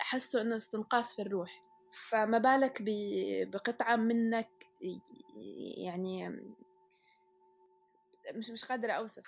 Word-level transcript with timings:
أحسه 0.00 0.40
إنه 0.40 0.56
استنقاص 0.56 1.16
في 1.16 1.22
الروح. 1.22 1.64
فما 2.08 2.38
بالك 2.38 2.82
بقطعة 3.52 3.96
منك 3.96 4.50
يعني 5.76 6.28
مش 8.34 8.50
مش 8.50 8.64
قادرة 8.64 8.92
أوصف. 8.92 9.24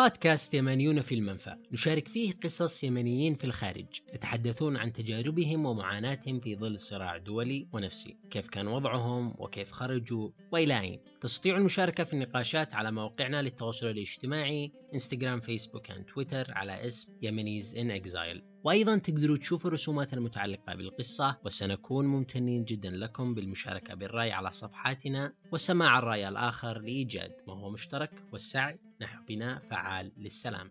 بودكاست 0.00 0.54
يمنيون 0.54 1.00
في 1.00 1.14
المنفى. 1.14 1.54
نشارك 1.72 2.08
فيه 2.08 2.32
قصص 2.44 2.84
يمنيين 2.84 3.34
في 3.34 3.44
الخارج. 3.44 3.86
يتحدثون 4.14 4.76
عن 4.76 4.92
تجاربهم 4.92 5.66
ومعاناتهم 5.66 6.40
في 6.40 6.56
ظل 6.56 6.80
صراع 6.80 7.16
دولي 7.16 7.66
ونفسي. 7.72 8.16
كيف 8.30 8.48
كان 8.48 8.68
وضعهم 8.68 9.34
وكيف 9.38 9.72
خرجوا 9.72 10.30
وإلى 10.52 10.80
أين. 10.80 10.98
تستطيع 11.20 11.56
المشاركة 11.56 12.04
في 12.04 12.12
النقاشات 12.12 12.74
على 12.74 12.92
موقعنا 12.92 13.42
للتواصل 13.42 13.86
الاجتماعي 13.86 14.72
انستغرام 14.94 15.40
فيسبوك 15.40 15.90
and 15.90 16.04
تويتر 16.04 16.46
على 16.50 16.86
اسم 16.86 17.12
Yemenis 17.22 17.76
in 17.76 17.90
Exile. 17.90 18.42
وأيضا 18.64 18.98
تقدروا 18.98 19.36
تشوفوا 19.36 19.68
الرسومات 19.68 20.14
المتعلقة 20.14 20.74
بالقصة 20.74 21.36
وسنكون 21.44 22.06
ممتنين 22.06 22.64
جدا 22.64 22.90
لكم 22.90 23.34
بالمشاركة 23.34 23.94
بالرأي 23.94 24.32
على 24.32 24.52
صفحاتنا 24.52 25.32
وسماع 25.52 25.98
الرأي 25.98 26.28
الآخر 26.28 26.78
لإيجاد 26.78 27.32
ما 27.46 27.54
هو 27.54 27.70
مشترك 27.70 28.10
والسعي 28.32 28.78
نحو 29.02 29.22
بناء 29.28 29.58
فعال 29.58 30.12
للسلام. 30.16 30.70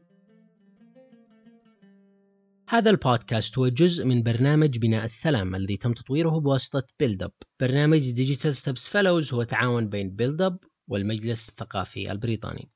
هذا 2.69 2.89
البودكاست 2.89 3.57
هو 3.57 3.67
جزء 3.67 4.05
من 4.05 4.23
برنامج 4.23 4.77
بناء 4.77 5.05
السلام 5.05 5.55
الذي 5.55 5.77
تم 5.77 5.93
تطويره 5.93 6.39
بواسطة 6.39 6.83
Build 6.99 7.23
Up 7.23 7.31
برنامج 7.59 8.11
Digital 8.11 8.55
Steps 8.55 8.87
Fellows 8.87 9.33
هو 9.33 9.43
تعاون 9.43 9.89
بين 9.89 10.15
Build 10.15 10.41
Up 10.41 10.57
والمجلس 10.87 11.49
الثقافي 11.49 12.11
البريطاني. 12.11 12.69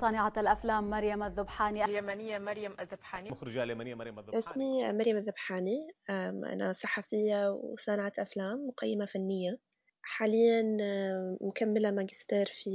صانعة 0.00 0.32
الأفلام 0.36 0.90
مريم 0.90 1.22
الذبحاني. 1.22 1.84
اليمنية 1.84 2.38
مريم 2.38 2.76
الذبحاني. 2.80 3.30
مخرجة 3.30 3.62
اليمنية 3.62 3.94
مريم 3.94 4.18
الذبحاني. 4.18 4.38
اسمي 4.38 4.92
مريم 4.92 5.16
الذبحاني. 5.16 5.88
أنا 6.10 6.72
صحفية 6.72 7.50
وصانعة 7.50 8.12
أفلام 8.18 8.66
مقيمة 8.68 9.06
فنية. 9.06 9.58
حاليا 10.02 10.76
مكملة 11.40 11.90
ماجستير 11.90 12.46
في 12.46 12.70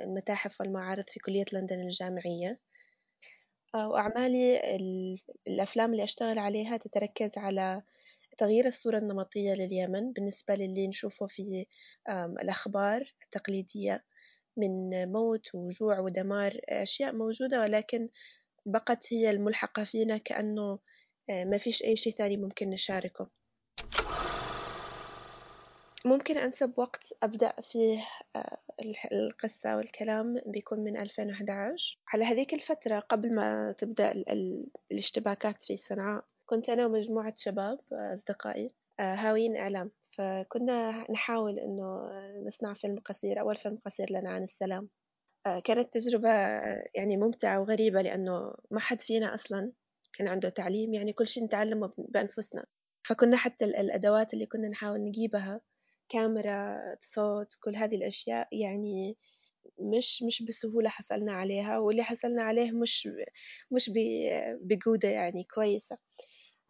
المتاحف 0.00 0.60
والمعارض 0.60 1.04
في 1.08 1.20
كلية 1.20 1.44
لندن 1.52 1.80
الجامعية. 1.80 2.60
وأعمالي 3.74 4.76
الأفلام 5.46 5.92
اللي 5.92 6.04
أشتغل 6.04 6.38
عليها 6.38 6.76
تتركز 6.76 7.38
على 7.38 7.82
تغيير 8.38 8.66
الصورة 8.66 8.98
النمطية 8.98 9.52
لليمن. 9.52 10.12
بالنسبة 10.12 10.54
للي 10.54 10.88
نشوفه 10.88 11.26
في 11.26 11.66
الأخبار 12.42 13.14
التقليدية 13.24 14.04
من 14.56 14.90
موت 15.12 15.54
وجوع 15.54 15.98
ودمار 16.00 16.60
أشياء 16.68 17.12
موجودة 17.14 17.60
ولكن 17.60 18.08
بقت 18.66 19.12
هي 19.12 19.30
الملحقة 19.30 19.84
فينا 19.84 20.18
كأنه 20.18 20.78
آه، 21.30 21.44
ما 21.44 21.58
فيش 21.58 21.82
أي 21.82 21.96
شيء 21.96 22.12
ثاني 22.12 22.36
ممكن 22.36 22.70
نشاركه. 22.70 23.30
ممكن 26.06 26.38
أنسب 26.38 26.72
وقت 26.78 27.12
أبدأ 27.22 27.52
فيه 27.62 28.06
آه، 28.36 28.58
القصة 29.12 29.76
والكلام 29.76 30.34
بيكون 30.46 30.80
من 30.80 30.96
2011 30.96 31.98
على 32.08 32.24
هذيك 32.24 32.54
الفترة 32.54 32.98
قبل 32.98 33.34
ما 33.34 33.72
تبدأ 33.72 34.12
الاشتباكات 34.92 35.62
في 35.62 35.76
صنعاء 35.76 36.24
كنت 36.46 36.68
أنا 36.68 36.86
ومجموعة 36.86 37.34
شباب 37.36 37.78
آه، 37.92 38.12
أصدقائي 38.12 38.74
هاويين 39.00 39.56
إعلام. 39.56 39.90
فكنا 40.18 41.06
نحاول 41.12 41.58
إنه 41.58 42.10
نصنع 42.46 42.74
فيلم 42.74 42.98
قصير 42.98 43.40
أول 43.40 43.56
فيلم 43.56 43.78
قصير 43.86 44.06
لنا 44.12 44.30
عن 44.30 44.42
السلام. 44.42 44.88
آه، 45.46 45.60
كانت 45.60 45.92
تجربة 45.94 46.30
يعني 46.96 47.16
ممتعة 47.16 47.60
وغريبة 47.60 48.02
لأنه 48.02 48.54
ما 48.70 48.80
حد 48.80 49.00
فينا 49.00 49.34
أصلا 49.34 49.72
كان 50.14 50.28
عنده 50.28 50.48
تعليم 50.48 50.94
يعني 50.94 51.12
كل 51.12 51.28
شيء 51.28 51.44
نتعلمه 51.44 51.92
بأنفسنا. 51.98 52.64
فكنا 53.08 53.36
حتى 53.36 53.64
الأدوات 53.64 54.34
اللي 54.34 54.46
كنا 54.46 54.68
نحاول 54.68 55.00
نجيبها 55.00 55.60
كاميرا 56.08 56.78
صوت 57.00 57.48
كل 57.60 57.76
هذه 57.76 57.94
الأشياء 57.96 58.48
يعني 58.52 59.16
مش 59.80 60.22
مش 60.22 60.42
بسهولة 60.42 60.88
حصلنا 60.88 61.32
عليها 61.32 61.78
واللي 61.78 62.02
حصلنا 62.04 62.42
عليه 62.42 62.72
مش 62.72 63.08
مش 63.72 63.90
بجودة 64.62 65.08
يعني 65.08 65.44
كويسة. 65.54 65.98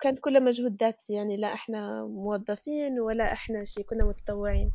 كان 0.02 0.16
كله 0.16 0.40
مجهود 0.40 0.76
ذاتي 0.82 1.12
يعني 1.12 1.36
لا 1.36 1.54
إحنا 1.54 2.04
موظفين 2.04 3.00
ولا 3.00 3.32
إحنا 3.32 3.64
شيء 3.64 3.84
كنا 3.84 4.04
متطوعين. 4.04 4.70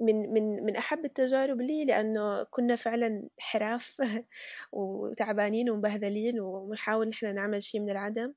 من 0.00 0.32
من 0.32 0.64
من 0.64 0.76
أحب 0.76 1.04
التجارب 1.04 1.60
لي 1.60 1.84
لأنه 1.84 2.42
كنا 2.42 2.76
فعلا 2.76 3.28
حراف 3.38 3.96
وتعبانين 4.72 5.70
ومبهذلين 5.70 6.40
ونحاول 6.40 7.08
نحن 7.08 7.34
نعمل 7.34 7.62
شيء 7.62 7.80
من 7.80 7.90
العدم. 7.90 8.34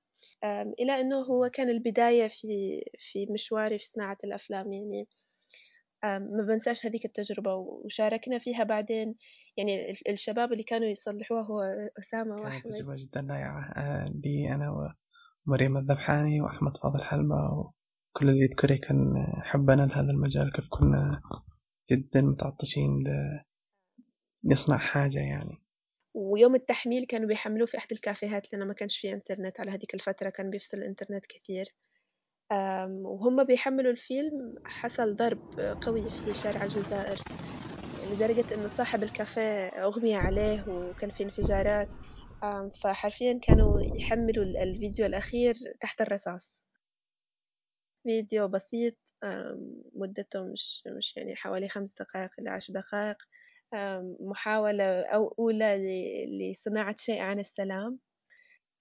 إلى 0.79 1.01
إنه 1.01 1.15
هو 1.17 1.49
كان 1.49 1.69
البداية 1.69 2.27
في 2.27 2.83
في 2.99 3.25
مشواري 3.25 3.79
في 3.79 3.87
صناعة 3.87 4.17
الأفلام 4.23 4.73
يعني 4.73 5.07
ما 6.03 6.45
بنساش 6.47 6.85
هذيك 6.85 7.05
التجربة 7.05 7.55
وشاركنا 7.55 8.39
فيها 8.39 8.63
بعدين. 8.63 9.15
يعني 9.57 9.91
الشباب 10.09 10.51
اللي 10.51 10.63
كانوا 10.63 10.87
يصلحوها 10.87 11.41
هو 11.41 11.61
أسامة 11.99 12.35
وأحمد. 12.35 12.61
كانت 12.63 12.75
تجربة 12.75 12.95
جدا 12.95 13.27
رائعة 13.29 13.73
آه، 13.75 14.13
لي 14.23 14.55
أنا 14.55 14.93
ومريم 15.47 15.77
الذبحاني 15.77 16.41
وأحمد 16.41 16.77
فاضل 16.77 17.03
حلمة 17.03 17.35
وكل 17.35 18.29
اللي 18.29 18.43
يذكري 18.43 18.77
كان 18.77 19.13
حبنا 19.41 19.81
لهذا 19.81 20.11
المجال 20.11 20.51
كيف 20.51 20.67
كنا 20.69 21.21
جدا 21.91 22.21
متعطشين 22.21 23.03
نصنع 24.45 24.77
حاجة 24.77 25.19
يعني. 25.19 25.63
ويوم 26.13 26.55
التحميل 26.55 27.05
كانوا 27.05 27.27
بيحملوه 27.27 27.65
في 27.67 27.77
أحد 27.77 27.91
الكافيهات 27.91 28.53
لأنه 28.53 28.65
ما 28.65 28.73
كانش 28.73 28.97
في 28.97 29.13
إنترنت 29.13 29.59
على 29.59 29.71
هذيك 29.71 29.93
الفترة 29.93 30.29
كان 30.29 30.49
بيفصل 30.49 30.77
الإنترنت 30.77 31.25
كثير. 31.25 31.75
وهم 33.05 33.43
بيحملوا 33.43 33.91
الفيلم. 33.91 34.55
حصل 34.65 35.15
ضرب 35.15 35.41
قوي 35.81 36.09
في 36.11 36.33
شارع 36.33 36.63
الجزائر 36.63 37.17
لدرجة 38.07 38.45
إنه 38.53 38.67
صاحب 38.67 39.03
الكافيه 39.03 39.67
أغمي 39.67 40.15
عليه 40.15 40.65
وكان 40.69 41.09
في 41.11 41.23
انفجارات. 41.23 41.95
فحرفيا 42.83 43.39
كانوا 43.43 43.81
يحملوا 43.95 44.43
الفيديو 44.45 45.05
الأخير 45.05 45.55
تحت 45.81 46.01
الرصاص. 46.01 46.67
فيديو 48.03 48.47
بسيط 48.47 48.97
مدته 49.95 50.43
مش 50.43 50.83
مش 50.97 51.17
يعني 51.17 51.35
حوالي 51.35 51.69
خمس 51.69 51.95
دقائق 51.95 52.31
إلى 52.39 52.49
عشر 52.49 52.73
دقائق. 52.73 53.17
محاولة 54.19 55.01
أو 55.03 55.27
أولى 55.39 55.77
لصناعة 56.51 56.95
شيء 56.99 57.21
عن 57.21 57.39
السلام. 57.39 57.99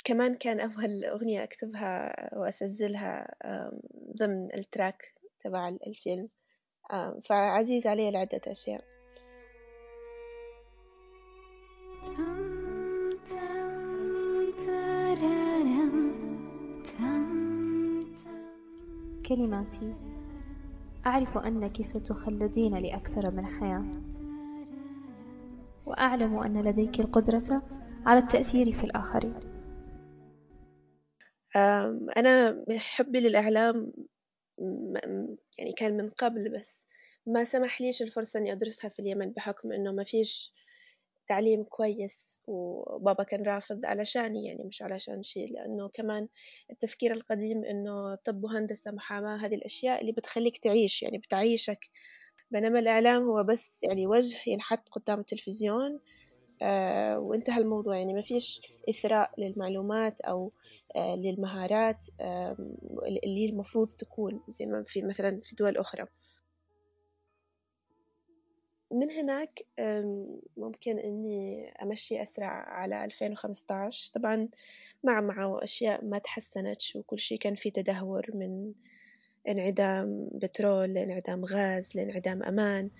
كمان 0.05 0.35
كان 0.35 0.61
أول 0.61 1.05
أغنية 1.05 1.45
أكتبها 1.45 2.13
وأسجلها 2.39 3.35
ضمن 4.19 4.55
التراك 4.55 5.13
تبع 5.41 5.69
الفيلم. 5.69 6.29
فعزيز 7.25 7.87
علي 7.87 8.09
العدة 8.09 8.41
أشياء. 8.47 8.85
كلماتي. 19.27 19.93
أعرف 21.07 21.39
أنك 21.39 21.83
ستخلدين 21.83 22.77
لأكثر 22.77 23.31
من 23.31 23.47
حياة. 23.47 23.85
وأعلم 25.87 26.37
أن 26.37 26.63
لديك 26.63 27.01
القدرة 27.01 27.63
على 28.07 28.19
التأثير 28.19 28.73
في 28.73 28.85
الآخرين. 28.85 29.52
أنا 32.17 32.65
حبي 32.79 33.21
للإعلام 33.21 33.93
يعني 35.59 35.73
كان 35.77 35.97
من 35.97 36.11
قبل 36.11 36.49
بس 36.59 36.87
ما 37.27 37.45
سمح 37.45 37.81
ليش 37.81 38.03
الفرصة 38.03 38.41
إني 38.41 38.53
أدرسها 38.53 38.89
في 38.89 38.99
اليمن 38.99 39.31
بحكم 39.31 39.73
إنه 39.73 39.93
ما 39.93 40.05
فيش 40.05 40.53
تعليم 41.27 41.63
كويس 41.65 42.41
وبابا 42.47 43.25
كان 43.25 43.43
رافض 43.43 43.85
علشاني 43.85 44.47
يعني 44.47 44.65
مش 44.65 44.83
علشان 44.83 45.23
شيء 45.23 45.53
لأنه 45.53 45.89
كمان 45.89 46.29
التفكير 46.71 47.13
القديم 47.13 47.65
إنه 47.65 48.15
طب 48.15 48.45
وهندسة 48.45 48.91
محاماة 48.91 49.47
هذه 49.47 49.55
الأشياء 49.55 50.01
اللي 50.01 50.13
بتخليك 50.13 50.59
تعيش 50.59 51.03
يعني 51.03 51.19
بتعيشك. 51.19 51.91
بينما 52.51 52.79
الإعلام 52.79 53.23
هو 53.23 53.45
بس 53.45 53.83
يعني 53.83 54.07
وجه 54.07 54.39
ينحط 54.47 54.89
قدام 54.89 55.21
التلفزيون 55.21 56.01
وانتهى 57.19 57.61
الموضوع. 57.61 57.99
يعني 57.99 58.15
ما 58.15 58.23
فيش 58.23 58.61
إثراء 58.89 59.31
للمعلومات 59.39 60.21
أو 60.21 60.53
آه، 60.97 61.17
للمهارات 61.17 62.07
اللي 63.25 63.47
المفروض 63.51 63.89
تكون 63.89 64.41
زي 64.49 64.67
ما 64.67 64.85
في 64.87 65.03
مثلا 65.03 65.41
في 65.45 65.57
دول 65.57 65.77
أخرى. 65.77 66.07
من 68.93 69.11
هناك 69.11 69.63
ممكن 70.57 70.99
إني 70.99 71.69
أمشي 71.83 72.23
أسرع 72.23 72.49
على 72.49 73.05
2015 73.05 74.13
طبعا 74.15 74.49
مع 75.05 75.21
مع 75.21 75.59
أشياء 75.63 76.05
ما 76.05 76.19
تحسنتش 76.19 76.97
وكل 76.97 77.19
شيء 77.19 77.39
كان 77.39 77.55
فيه 77.55 77.71
تدهور 77.71 78.27
من 78.35 78.73
انعدام 79.49 80.29
بترول 80.33 80.95
لانعدام 80.95 81.45
غاز 81.45 81.97
لانعدام 81.97 82.43
أمان. 82.43 82.91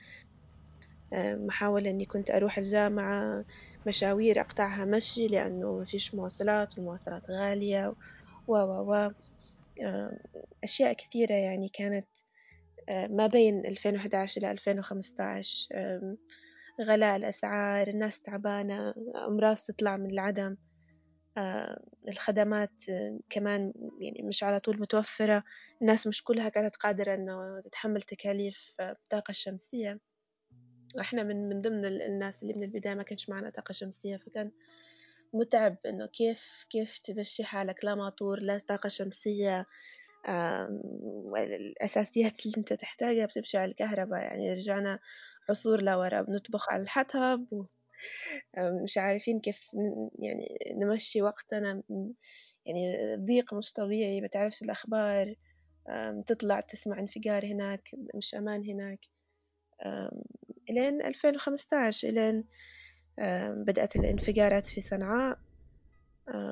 محاولة 1.15 1.91
إني 1.91 2.07
كنت 2.07 2.31
أروح 2.31 2.59
الجامعة 2.59 3.45
مشاوير 3.87 4.41
أقطعها 4.41 4.85
مشي 4.85 5.27
لأنه 5.29 5.79
ما 5.79 5.85
فيش 5.85 6.15
مواصلات 6.15 6.79
والمواصلات 6.79 7.31
غالية 7.31 7.95
و 8.47 8.57
و 8.57 8.93
و 8.95 9.13
أشياء 10.65 10.93
كثيرة 10.93 11.35
يعني 11.35 11.69
كانت 11.69 12.09
ما 13.11 13.27
بين 13.27 13.67
2011 13.67 14.41
إلى 14.41 14.51
2015 14.53 15.69
غلاء 16.83 17.17
الأسعار 17.17 17.89
الناس 17.89 18.21
تعبانة 18.21 18.95
أمراض 19.29 19.57
تطلع 19.57 19.97
من 19.97 20.11
العدم. 20.11 20.57
الخدمات 22.09 22.83
كمان 23.31 23.73
يعني 24.01 24.23
مش 24.29 24.43
على 24.45 24.61
طول 24.61 24.81
متوفرة. 24.81 25.45
الناس 25.83 26.07
مش 26.07 26.25
كلها 26.25 26.49
كانت 26.49 26.77
قادرة 26.77 27.15
إنه 27.15 27.61
تتحمل 27.61 28.03
تكاليف 28.03 28.75
الطاقة 28.81 29.31
الشمسية 29.31 30.01
وإحنا 30.95 31.23
من 31.23 31.49
من 31.49 31.61
ضمن 31.61 31.85
الناس 31.85 32.43
اللي 32.43 32.55
من 32.55 32.63
البداية 32.63 32.95
ما 32.95 33.03
كانش 33.03 33.29
معنا 33.29 33.51
طاقة 33.51 33.73
شمسية 33.73 34.17
فكان 34.17 34.51
متعب 35.33 35.77
إنه 35.87 36.07
كيف 36.07 36.67
كيف 36.71 36.99
تمشي 36.99 37.45
حالك؟ 37.45 37.85
لا 37.85 37.95
ماطور 37.95 38.41
لا 38.41 38.59
طاقة 38.59 38.89
شمسية 38.89 39.67
الأساسيات 41.37 42.47
اللي 42.47 42.55
أنت 42.59 42.73
تحتاجها 42.73 43.27
بتمشي 43.27 43.59
على 43.59 43.71
الكهرباء 43.71 44.21
يعني 44.21 44.53
رجعنا 44.53 44.99
عصور 45.51 45.83
لورا 45.83 46.23
بنطبخ 46.23 46.71
على 46.73 46.83
الحطب 46.83 47.47
ومش 48.59 48.99
عارفين 48.99 49.41
كيف 49.41 49.71
يعني 50.19 50.59
نمشي 50.77 51.23
وقتنا 51.23 51.83
يعني 52.67 53.17
ضيق 53.17 53.55
مش 53.55 53.73
طبيعي 53.73 54.21
ما 54.21 54.27
تعرفش 54.29 54.63
الأخبار 54.63 55.35
تطلع 56.27 56.61
تسمع 56.61 56.99
انفجار 56.99 57.47
هناك 57.47 57.89
مش 58.15 58.35
أمان 58.35 58.71
هناك. 58.71 59.01
إلين 60.71 61.03
2015 61.03 62.09
إلين 62.09 62.45
بدأت 63.65 63.97
الانفجارات 63.97 64.67
في 64.67 64.81
صنعاء. 64.81 65.39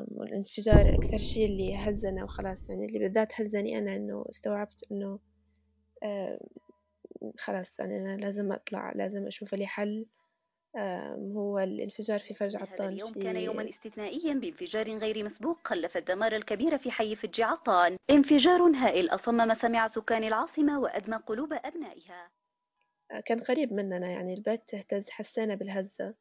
والانفجار 0.09 0.95
أكثر 0.95 1.17
شيء 1.19 1.47
اللي 1.47 1.77
هزنا 1.77 2.25
وخلاص 2.25 2.71
يعني 2.71 2.87
اللي 2.87 2.99
بالذات 2.99 3.41
هزني 3.41 3.79
أنا 3.79 3.97
إنه 3.97 4.25
استوعبت 4.31 4.85
إنه 4.93 5.19
خلاص 7.39 7.81
يعني 7.81 7.99
أنا 7.99 8.17
لازم 8.17 8.53
أطلع 8.53 8.93
لازم 8.93 9.27
أشوف 9.27 9.55
لي 9.55 9.67
حل. 9.67 10.07
هو 11.37 11.59
الانفجار 11.59 12.19
في 12.19 12.35
فرج 12.35 12.57
عطان 12.57 12.87
هذا 12.87 12.89
اليوم 12.89 13.13
كان 13.13 13.37
يوما 13.37 13.69
استثنائيا 13.69 14.35
بانفجار 14.35 14.99
غير 14.99 15.25
مسبوق 15.25 15.69
خلف 15.69 15.97
الدمار 15.97 16.37
الكبير 16.37 16.79
في 16.79 16.91
حي 16.91 17.17
فج 17.17 17.41
عطان 17.41 17.97
انفجار 18.11 18.63
هائل 18.63 19.09
أصم 19.09 19.37
مسامع 19.37 19.87
سكان 19.87 20.25
العاصمة 20.25 20.81
وأدمى 20.81 21.17
قلوب 21.17 21.53
أبنائها. 21.53 22.31
كان 23.25 23.39
قريب 23.39 23.73
مننا 23.73 24.11
يعني 24.11 24.35
البيت 24.35 24.75
اهتز 24.75 25.11
حسينا 25.11 25.55
بالهزة. 25.55 26.15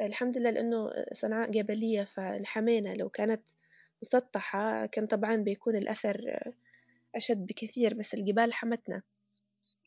الحمد 0.00 0.38
لله 0.38 0.50
لأنه 0.50 0.90
صنعاء 1.12 1.50
جبلية 1.50 2.04
فانحمينا 2.04 2.94
لو 2.94 3.08
كانت 3.08 3.42
مسطحة 4.02 4.86
كان 4.86 5.06
طبعا 5.06 5.36
بيكون 5.36 5.76
الأثر 5.76 6.40
أشد 7.14 7.46
بكثير 7.46 7.94
بس 7.94 8.14
الجبال 8.14 8.52
حمتنا. 8.52 9.02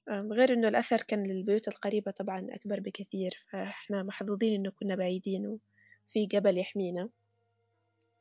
غير 0.09 0.53
إنه 0.53 0.67
الأثر 0.67 1.01
كان 1.01 1.23
للبيوت 1.23 1.67
القريبة 1.67 2.11
طبعا 2.11 2.47
أكبر 2.50 2.79
بكثير 2.79 3.45
فإحنا 3.51 4.03
محظوظين 4.03 4.53
إنه 4.53 4.71
كنا 4.71 4.95
بعيدين 4.95 5.47
وفي 5.47 6.25
جبل 6.25 6.57
يحمينا. 6.57 7.09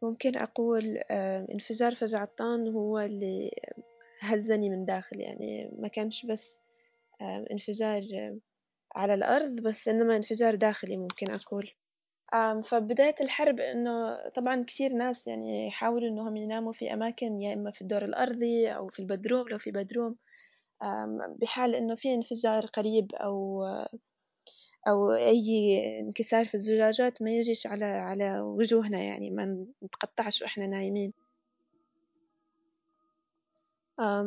ممكن 0.02 0.36
أقول 0.36 0.96
انفجار 1.52 1.94
فجعطان 1.94 2.68
هو 2.68 2.98
اللي 2.98 3.50
هزني 4.20 4.70
من 4.70 4.84
داخل 4.84 5.20
يعني 5.20 5.70
ما 5.78 5.88
كانش 5.88 6.26
بس 6.26 6.58
انفجار 7.22 8.02
على 8.96 9.14
الأرض 9.14 9.60
بس 9.62 9.88
إنما 9.88 10.16
انفجار 10.16 10.54
داخلي 10.54 10.96
ممكن 10.96 11.30
أقول. 11.30 11.70
فبداية 12.64 13.14
الحرب 13.20 13.60
إنه 13.60 14.16
طبعا 14.36 14.64
كثير 14.64 14.92
ناس 14.92 15.26
يعني 15.26 15.66
يحاولوا 15.68 16.08
إنهم 16.08 16.36
يناموا 16.36 16.72
في 16.72 16.92
أماكن 16.94 17.40
يا 17.40 17.54
إما 17.54 17.70
في 17.70 17.82
الدور 17.82 18.04
الأرضي 18.04 18.68
أو 18.76 18.88
في 18.88 19.00
البدروم 19.00 19.48
لو 19.48 19.58
في 19.58 19.70
بدروم. 19.70 20.16
بحال 21.42 21.74
إنه 21.74 21.94
في 21.94 22.14
انفجار 22.14 22.66
قريب 22.66 23.14
أو 23.14 23.64
أو 24.88 25.12
أي 25.12 25.78
انكسار 26.00 26.46
في 26.46 26.54
الزجاجات 26.54 27.22
ما 27.22 27.30
يجيش 27.30 27.66
على 27.66 27.84
على 27.84 28.40
وجوهنا 28.40 28.98
يعني 29.02 29.30
ما 29.30 29.66
نتقطعش 29.84 30.42
وإحنا 30.42 30.66
نايمين. 30.66 31.12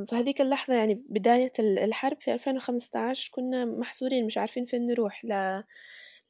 في 0.09 0.15
هذيك 0.15 0.41
اللحظة 0.41 0.73
يعني 0.73 1.03
بداية 1.09 1.51
الحرب 1.59 2.21
في 2.21 2.33
2015 2.33 3.29
كنا 3.33 3.65
محصورين 3.65 4.25
مش 4.25 4.37
عارفين 4.37 4.65
فين 4.65 4.85
نروح. 4.85 5.25
لا 5.25 5.63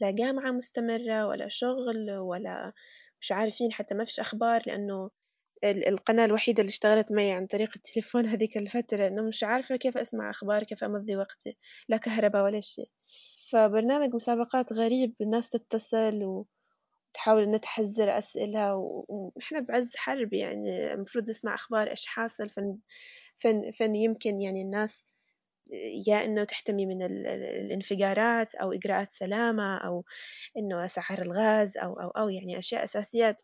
لا 0.02 0.12
جامعة 0.12 0.52
مستمرة 0.52 1.28
ولا 1.28 1.48
شغل 1.50 2.12
ولا 2.12 2.74
مش 3.22 3.32
عارفين 3.32 3.72
حتى 3.74 3.96
ما 3.96 4.06
فيش 4.06 4.20
أخبار 4.20 4.62
لأنه 4.68 5.10
القناة 5.66 6.26
الوحيدة 6.26 6.62
اللي 6.62 6.70
اشتغلت 6.72 7.12
معي 7.12 7.32
عن 7.32 7.48
طريق 7.48 7.70
التليفون 7.76 8.26
هذيك 8.36 8.58
الفترة 8.58 9.08
إنه 9.08 9.24
مش 9.24 9.44
عارفة 9.44 9.76
كيف 9.78 9.98
أسمع 9.98 10.30
أخبار 10.32 10.64
كيف 10.64 10.84
أمضي 10.84 11.18
وقتي 11.18 11.58
لا 11.90 11.98
كهرباء 11.98 12.44
ولا 12.46 12.62
شيء. 12.62 12.92
فبرنامج 13.52 14.16
مسابقات 14.16 14.74
غريب 14.74 15.16
الناس 15.22 15.50
تتصل 15.50 16.46
وتحاول 17.20 17.44
إنها 17.44 17.58
تحذر 17.60 18.18
أسئلة 18.18 18.76
وإحنا 19.10 19.60
بعز 19.60 19.96
حرب 19.96 20.34
يعني 20.34 20.94
المفروض 20.94 21.30
نسمع 21.30 21.56
أخبار 21.56 21.90
إيش 21.92 22.06
حاصل 22.06 22.50
فن 22.50 22.78
فن, 23.38 23.72
فن 23.72 23.96
يمكن 23.96 24.40
يعني 24.40 24.62
الناس 24.62 25.06
يا 26.08 26.26
إنه 26.26 26.44
تحتمي 26.44 26.86
من 26.86 27.02
الانفجارات 27.04 28.56
أو 28.56 28.74
إجراءات 28.74 29.12
سلامة 29.12 29.78
أو 29.78 30.06
إنه 30.58 30.86
اسعار 30.86 31.22
الغاز 31.22 31.78
أو 31.78 31.94
أو 32.02 32.10
أو 32.10 32.30
يعني 32.30 32.60
أشياء 32.60 32.84
أساسيات. 32.84 33.38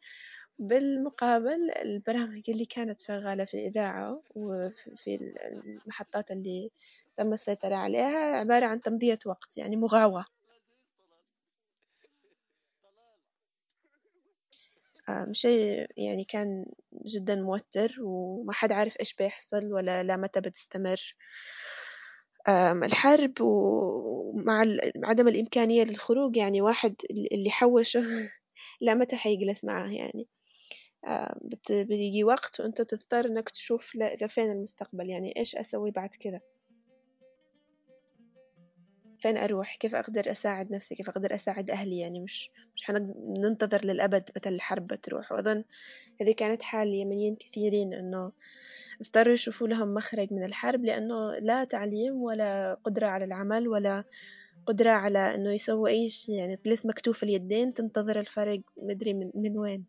بالمقابل 0.60 1.71
البرامج 1.83 2.44
اللي 2.50 2.66
كانت 2.66 3.01
شغالة 3.01 3.45
في 3.45 3.54
الإذاعة 3.56 4.23
وفي 4.35 5.16
المحطات 5.88 6.31
اللي 6.31 6.71
تم 7.18 7.33
السيطرة 7.33 7.76
عليها 7.76 8.35
عبارة 8.38 8.66
عن 8.68 8.81
تمضية 8.81 9.19
وقت 9.28 9.57
يعني 9.57 9.76
مغاوة. 9.78 10.26
شيء 15.31 15.88
يعني 15.97 16.24
كان 16.24 16.66
جدا 17.06 17.35
موتر 17.35 17.95
وما 18.02 18.54
حد 18.54 18.71
عارف 18.71 19.00
إيش 19.00 19.14
بيحصل 19.14 19.74
ولا 19.74 20.04
لا 20.04 20.18
متى 20.18 20.42
بتستمر. 20.42 21.16
الحرب 22.83 23.42
ومع 23.42 24.66
عدم 25.04 25.28
الإمكانية 25.28 25.83
للخروج 25.83 26.38
يعني 26.38 26.62
واحد 26.62 26.95
اللي 27.31 27.52
حوشه 27.52 28.02
لا 28.81 28.94
متى 28.94 29.16
حيجلس 29.16 29.66
معاه 29.66 29.90
يعني. 29.90 30.28
بيجي 31.69 32.24
وقت 32.24 32.59
وأنت 32.59 32.81
تضطر 32.81 33.26
إنك 33.26 33.50
تشوف 33.50 33.95
لفين 34.21 34.52
المستقبل 34.52 35.09
يعني 35.09 35.33
إيش 35.38 35.56
أسوي 35.56 35.92
بعد 35.92 36.09
كذا 36.09 36.40
فين 39.19 39.38
أروح؟ 39.38 39.76
كيف 39.76 39.95
أقدر 39.95 40.31
أساعد 40.31 40.72
نفسي؟ 40.72 40.95
كيف 40.95 41.10
أقدر 41.10 41.36
أساعد 41.36 41.72
أهلي؟ 41.72 42.00
يعني 42.00 42.19
مش 42.19 42.52
مش 42.76 42.84
حننتظر 42.84 43.86
للأبد 43.86 44.30
متى 44.36 44.50
الحرب 44.50 44.88
بتروح 44.88 45.31
وأظن 45.31 45.64
هذه 46.22 46.31
كانت 46.31 46.62
حال 46.62 46.88
يمنيين 46.88 47.36
كثيرين 47.36 47.94
إنه 47.94 48.31
اضطروا 49.02 49.34
يشوفوا 49.34 49.68
لهم 49.68 49.94
مخرج 49.94 50.34
من 50.34 50.44
الحرب 50.44 50.86
لأنه 50.86 51.36
لا 51.40 51.64
تعليم 51.64 52.16
ولا 52.16 52.78
قدرة 52.84 53.07
على 53.07 53.26
العمل 53.26 53.68
ولا 53.68 54.04
قدرة 54.66 54.90
على 54.90 55.36
إنه 55.36 55.52
يسووا 55.52 55.88
أي 55.88 56.10
شيء. 56.10 56.36
يعني 56.36 56.56
تجلس 56.57 56.86
مكتوف 56.86 57.24
اليدين 57.24 57.74
تنتظر 57.74 58.19
الفرق 58.19 58.62
مدري 58.78 59.14
من, 59.14 59.31
من 59.36 59.57
وين. 59.57 59.86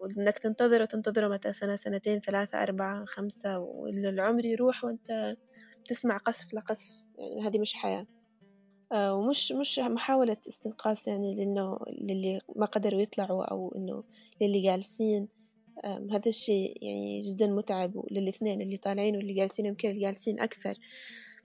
وإنك 0.00 0.38
تنتظر 0.38 0.82
وتنتظره 0.82 1.28
متى؟ 1.28 1.52
سنة 1.52 1.76
سنتين 1.76 2.20
ثلاثة 2.20 2.62
أربعة 2.62 3.04
خمسة 3.04 3.58
والعمر 3.58 4.44
يروح 4.44 4.84
وأنت 4.84 5.36
تسمع 5.88 6.16
قصف 6.16 6.54
لقصف. 6.54 7.03
يعني 7.18 7.46
هذه 7.46 7.58
مش 7.58 7.74
حياة. 7.74 8.06
آه، 8.92 9.14
ومش 9.14 9.52
مش 9.52 9.78
محاولة 9.78 10.36
استنقاص 10.48 11.08
يعني 11.08 11.34
لأنه 11.34 11.78
للي 11.88 12.40
ما 12.56 12.66
قدروا 12.66 13.00
يطلعوا 13.00 13.44
أو 13.44 13.72
إنه 13.76 14.04
للي 14.40 14.62
جالسين. 14.62 15.28
هذا 15.84 16.28
الشيء 16.28 16.84
يعني 16.84 17.20
جدا 17.20 17.46
متعب 17.46 18.04
للاثنين 18.10 18.60
اللي 18.60 18.76
طالعين 18.76 19.16
واللي 19.16 19.34
جالسين 19.34 19.66
يمكن 19.66 19.88
اللي 19.90 20.00
جالسين 20.00 20.40
أكثر. 20.40 20.78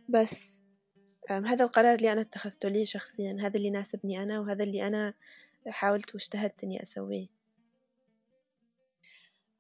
بس 0.10 0.64
هذا 1.30 1.66
القرار 1.66 1.96
اللي 1.96 2.12
أنا 2.12 2.22
اتخذته 2.22 2.70
لي 2.70 2.86
شخصيا 2.86 3.38
هذا 3.42 3.58
اللي 3.58 3.68
يناسبني 3.68 4.24
أنا 4.24 4.40
وهذا 4.40 4.64
اللي 4.64 4.88
أنا 4.88 5.14
حاولت 5.68 6.14
واجتهدت 6.14 6.64
إني 6.64 6.82
أسويه. 6.82 7.28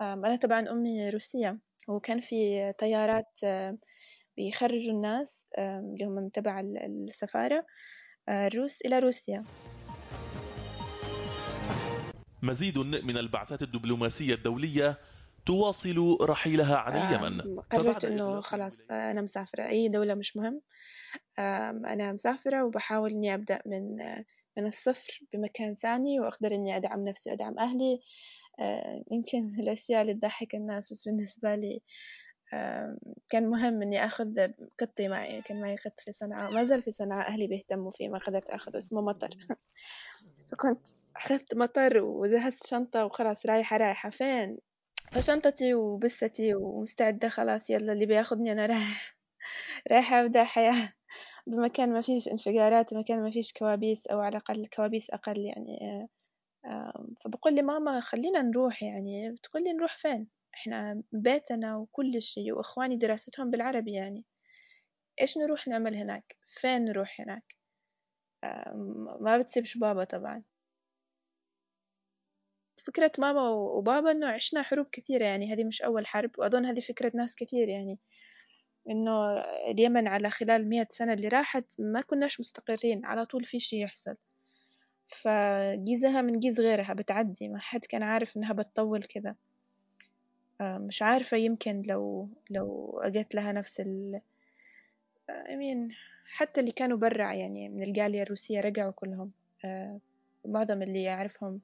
أنا 0.01 0.35
طبعا 0.35 0.71
أمي 0.71 1.09
روسية 1.09 1.57
وكان 1.87 2.19
في 2.19 2.73
طيارات 2.79 3.39
بيخرجوا 4.39 4.93
الناس 4.93 5.49
اللي 5.59 6.05
هم 6.05 6.29
تبع 6.29 6.59
السفارة 6.59 7.65
الروس 8.29 8.81
إلى 8.81 8.99
روسيا. 8.99 9.45
مزيد 12.43 12.77
من 12.79 13.17
البعثات 13.17 13.61
الدبلوماسية 13.61 14.33
الدولية 14.33 14.97
تواصل 15.45 16.17
رحيلها 16.21 16.77
عن 16.77 16.93
اليمن. 16.93 17.41
قررت 17.71 18.05
إنه 18.05 18.41
خلاص 18.41 18.91
أنا 18.91 19.21
مسافرة. 19.21 19.67
أي 19.67 19.89
دولة 19.89 20.15
مش 20.15 20.37
مهم. 20.37 20.61
أنا 21.85 22.13
مسافرة 22.13 22.63
وبحاول 22.65 23.11
إني 23.11 23.33
أبدأ 23.33 23.61
من 23.65 23.95
من 24.57 24.67
الصفر 24.67 25.19
بمكان 25.33 25.75
ثاني 25.75 26.19
وأقدر 26.19 26.51
إني 26.51 26.77
أدعم 26.77 27.07
نفسي 27.07 27.29
وأدعم 27.29 27.59
أهلي. 27.59 27.99
يمكن 29.11 29.55
الأشياء 29.63 30.01
اللي 30.01 30.13
تضحك 30.13 30.55
الناس 30.55 30.93
بس 30.93 31.03
بالنسبة 31.07 31.55
لي 31.55 31.81
كان 33.29 33.49
مهم 33.49 33.81
إني 33.81 34.05
أخذ 34.05 34.47
قطي 34.79 35.07
معي 35.07 35.41
كان 35.41 35.61
معي 35.61 35.75
قط 35.75 35.99
في 35.99 36.11
صنعاء 36.11 36.51
ما 36.51 36.63
زال 36.63 36.83
في 36.83 36.91
صنعاء 36.91 37.27
أهلي 37.27 37.47
بيهتموا 37.47 37.91
فيه 37.91 38.09
ما 38.09 38.19
قدرت 38.19 38.49
أخذه 38.49 38.77
اسمه 38.77 39.01
مطر. 39.01 39.29
فكنت 40.51 40.87
أخذت 41.15 41.55
مطر 41.55 41.97
وجهزت 42.03 42.67
شنطة 42.67 43.05
وخلاص 43.05 43.45
رايحة 43.45 43.77
رايحة. 43.77 44.09
فين؟ 44.09 44.57
فشنطتي 45.11 45.73
وبستي 45.73 46.55
ومستعدة 46.55 47.29
خلاص 47.29 47.69
يلا 47.69 47.93
اللي 47.93 48.05
بياخدني 48.05 48.51
أنا 48.51 48.65
رايح. 48.65 49.17
رايحة 49.91 50.21
أبدأ 50.21 50.43
حياة. 50.43 50.93
بمكان 51.47 51.93
ما 51.93 52.01
فيش 52.01 52.27
انفجارات 52.27 52.93
بمكان 52.93 53.23
ما 53.23 53.31
فيش 53.31 53.53
كوابيس 53.53 54.07
أو 54.07 54.19
على 54.19 54.37
الأقل 54.37 54.65
كوابيس 54.65 55.09
أقل 55.09 55.37
يعني 55.39 56.07
فبقول 57.23 57.55
لي 57.55 57.61
ماما 57.61 57.99
خلينا 57.99 58.41
نروح 58.41 58.83
يعني. 58.83 59.31
بتقول 59.31 59.63
لي 59.63 59.73
نروح 59.73 59.97
فين؟ 59.97 60.27
إحنا 60.55 61.03
بيتنا 61.11 61.77
وكل 61.77 62.21
شيء 62.21 62.53
وإخواني 62.53 62.97
دراستهم 62.97 63.51
بالعربي 63.51 63.93
يعني. 63.93 64.25
إيش 65.21 65.37
نروح 65.37 65.67
نعمل 65.67 65.95
هناك؟ 65.95 66.37
فين 66.49 66.85
نروح 66.85 67.21
هناك؟ 67.21 67.55
ما 69.21 69.37
بتسيبش 69.37 69.77
بابا 69.77 70.03
طبعا. 70.03 70.43
فكرة 72.77 73.11
ماما 73.17 73.49
وبابا 73.49 74.11
إنه 74.11 74.27
عشنا 74.27 74.61
حروب 74.61 74.87
كثيرة 74.91 75.25
يعني 75.25 75.53
هذه 75.53 75.63
مش 75.63 75.81
أول 75.81 76.07
حرب 76.07 76.31
وأظن 76.37 76.65
هذه 76.65 76.79
فكرة 76.79 77.11
ناس 77.15 77.35
كثير 77.35 77.67
يعني. 77.67 77.99
إنه 78.89 79.39
اليمن 79.71 80.07
على 80.07 80.29
خلال 80.29 80.69
مئة 80.69 80.87
سنة 80.89 81.13
اللي 81.13 81.27
راحت 81.27 81.65
ما 81.79 82.01
كناش 82.01 82.39
مستقرين 82.39 83.05
على 83.05 83.25
طول 83.25 83.45
في 83.45 83.59
شي 83.59 83.81
يحصل. 83.81 84.15
فجيزها 85.07 86.21
من 86.21 86.39
جيز 86.39 86.59
غيرها 86.59 86.93
بتعدي 86.93 87.47
ما 87.47 87.59
حد 87.59 87.85
كان 87.85 88.03
عارف 88.03 88.37
إنها 88.37 88.53
بتطول 88.53 89.03
كذا. 89.03 89.35
مش 90.61 91.01
عارفة 91.01 91.37
يمكن 91.37 91.81
لو 91.87 92.29
لو 92.49 92.99
أجت 93.03 93.35
لها 93.35 93.51
نفس 93.51 93.79
ال 93.79 94.21
أمين 95.29 95.89
حتى 96.25 96.59
اللي 96.59 96.71
كانوا 96.71 96.97
برا 96.97 97.33
يعني 97.33 97.69
من 97.69 97.83
الجالية 97.83 98.23
الروسية 98.23 98.59
رجعوا 98.61 98.91
كلهم. 98.91 99.31
معظم 100.45 100.81
اللي 100.81 101.09
أعرفهم 101.09 101.61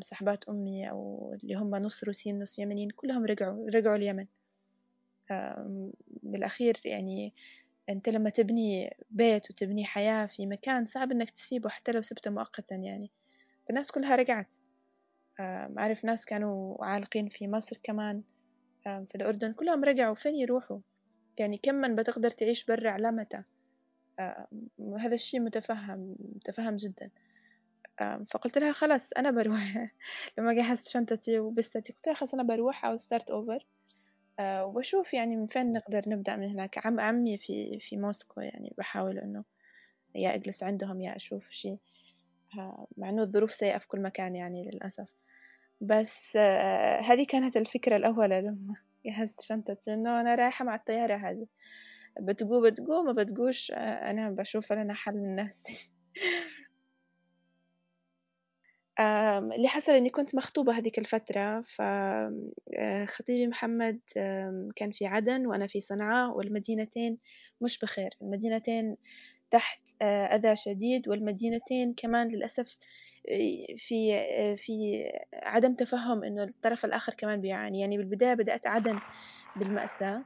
صحبات 0.00 0.48
أمي 0.48 0.90
أو 0.90 1.32
اللي 1.42 1.54
هم 1.54 1.74
نص 1.76 2.04
روسيين 2.04 2.42
نص 2.42 2.58
يمنيين 2.58 2.90
كلهم 2.90 3.24
رجعوا 3.24 3.70
رجعوا 3.70 3.96
اليمن. 3.96 4.26
بالأخير 6.22 6.80
يعني 6.84 7.34
أنت 7.88 8.08
لما 8.08 8.30
تبني 8.30 8.96
بيت 9.10 9.50
وتبني 9.50 9.84
حياة 9.84 10.26
في 10.26 10.46
مكان 10.46 10.84
صعب 10.84 11.12
إنك 11.12 11.30
تسيبه 11.30 11.68
حتى 11.68 11.92
لو 11.92 12.02
سبته 12.02 12.30
مؤقتا 12.30 12.76
يعني. 12.76 13.10
الناس 13.70 13.90
كلها 13.90 14.16
رجعت. 14.16 14.54
أعرف 15.40 16.04
ناس 16.04 16.24
كانوا 16.24 16.84
عالقين 16.84 17.28
في 17.28 17.48
مصر 17.48 17.78
كمان 17.82 18.22
في 18.84 19.14
الأردن 19.14 19.52
كلهم 19.52 19.84
رجعوا. 19.84 20.14
فين 20.14 20.34
يروحوا؟ 20.34 20.78
يعني 21.38 21.58
كم 21.58 21.74
من 21.74 21.96
بتقدر 21.96 22.30
تعيش 22.30 22.64
برا 22.64 22.90
على 22.90 23.12
متى 23.12 23.42
هذا 24.98 25.14
الشيء 25.14 25.40
متفهم 25.40 26.16
متفهم 26.36 26.76
جدا. 26.76 27.10
فقلت 28.26 28.58
لها 28.58 28.72
خلاص 28.72 29.12
أنا 29.12 29.30
بروح. 29.30 29.88
لما 30.38 30.52
جهزت 30.52 30.88
شنطتي 30.88 31.38
وبستي 31.38 31.78
قلت 31.92 32.06
لها 32.06 32.14
خلاص 32.14 32.34
أنا 32.34 32.42
بروح 32.42 32.84
أو 32.84 32.96
ستارت 32.96 33.30
أوفر 33.30 33.66
وبشوف 34.40 35.14
يعني 35.14 35.36
من 35.36 35.46
فين 35.46 35.72
نقدر 35.72 36.02
نبدأ 36.06 36.36
من 36.36 36.48
هناك. 36.48 36.86
عم 36.86 37.00
عمي 37.00 37.38
في 37.38 37.78
في 37.80 37.96
موسكو 37.96 38.40
يعني 38.40 38.74
بحاول 38.78 39.18
إنه 39.18 39.44
يا 40.14 40.34
أجلس 40.34 40.62
عندهم 40.62 41.00
يا 41.00 41.16
أشوف 41.16 41.50
شيء. 41.50 41.78
مع 42.96 43.08
إنه 43.08 43.22
الظروف 43.22 43.54
سيئة 43.54 43.78
في 43.78 43.88
كل 43.88 44.00
مكان 44.02 44.36
يعني 44.36 44.70
للأسف. 44.70 45.17
بس 45.80 46.36
هذه 47.02 47.26
كانت 47.28 47.56
الفكرة 47.56 47.96
الأولى 47.96 48.40
لما 48.40 48.74
جهزت 49.06 49.40
شنطتي 49.40 49.94
إنه 49.94 50.20
أنا 50.20 50.34
رايحة 50.34 50.64
مع 50.64 50.74
الطيارة 50.74 51.14
هذه. 51.14 51.46
بتقو 52.20 52.62
بتقو 52.62 53.02
ما 53.02 53.12
بتقوش 53.12 53.70
أنا 53.70 54.30
بشوف 54.30 54.72
لنا 54.72 54.94
حل 54.94 55.14
من 55.14 55.36
نفسي. 55.36 55.90
اللي 59.56 59.68
حصل 59.68 59.92
إني 59.92 60.10
كنت 60.10 60.34
مخطوبة 60.34 60.78
هذيك 60.78 60.98
الفترة 60.98 61.60
فخطيبي 61.60 63.46
محمد 63.46 64.00
كان 64.76 64.90
في 64.92 65.06
عدن 65.06 65.46
وأنا 65.46 65.66
في 65.66 65.80
صنعاء 65.80 66.36
والمدينتين 66.36 67.18
مش 67.60 67.78
بخير. 67.78 68.10
المدينتين 68.22 68.96
تحت 69.50 69.80
أذى 70.02 70.56
شديد 70.56 71.08
والمدينتين 71.08 71.94
كمان 71.94 72.28
للأسف 72.28 72.78
في 73.78 74.12
في 74.56 75.04
عدم 75.34 75.74
تفهم 75.74 76.24
إنه 76.24 76.44
الطرف 76.44 76.84
الآخر 76.84 77.14
كمان 77.14 77.40
بيعاني. 77.40 77.80
يعني 77.80 77.98
بالبداية 77.98 78.34
بدأت 78.34 78.66
عدن 78.66 79.00
بالمأساة 79.56 80.24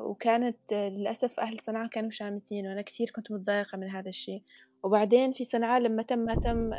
وكانت 0.00 0.58
للأسف 0.72 1.40
أهل 1.40 1.60
صنعاء 1.60 1.88
كانوا 1.90 2.10
شامتين 2.10 2.66
وأنا 2.68 2.82
كثير 2.82 3.10
كنت 3.16 3.32
متضايقة 3.32 3.78
من 3.78 3.88
هذا 3.90 4.08
الشيء. 4.08 4.42
وبعدين 4.82 5.32
في 5.32 5.44
صنعاء 5.44 5.80
لما 5.80 6.02
تم 6.02 6.18
ما 6.18 6.34
تم 6.34 6.70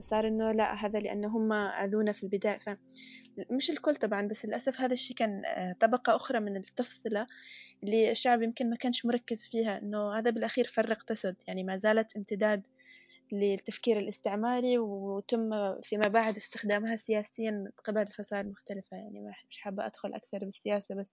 صار 0.00 0.28
إنه 0.28 0.52
لا 0.52 0.74
هذا 0.74 0.98
لأنه 0.98 1.28
هم 1.28 1.52
أذونا 1.52 2.12
في 2.12 2.22
البداية. 2.22 2.58
ف 2.58 2.70
مش 3.50 3.70
الكل 3.70 3.96
طبعا 3.96 4.28
بس 4.28 4.46
للأسف 4.46 4.80
هذا 4.80 4.92
الشيء 4.92 5.16
كان 5.16 5.42
طبقة 5.80 6.16
أخرى 6.16 6.40
من 6.40 6.56
التفصلة 6.56 7.26
اللي 7.82 8.10
الشعب 8.10 8.42
يمكن 8.42 8.70
ما 8.70 8.76
كانش 8.76 9.06
مركز 9.06 9.44
فيها 9.44 9.78
إنه 9.78 10.18
هذا 10.18 10.30
بالأخير 10.30 10.64
فرق 10.66 11.02
تسد. 11.02 11.36
يعني 11.48 11.64
ما 11.64 11.76
زالت 11.76 12.16
امتداد 12.16 12.66
للتفكير 13.32 13.98
الاستعماري 13.98 14.78
وتم 14.78 15.50
فيما 15.82 16.08
بعد 16.08 16.36
استخدامها 16.36 16.96
سياسيا 16.96 17.70
قبل 17.84 18.00
الفصائل 18.00 18.46
المختلفة 18.46 18.96
يعني 18.96 19.32
مش 19.50 19.58
حابة 19.58 19.86
أدخل 19.86 20.14
أكثر 20.14 20.38
بالسياسة 20.38 20.94
بس 20.94 21.12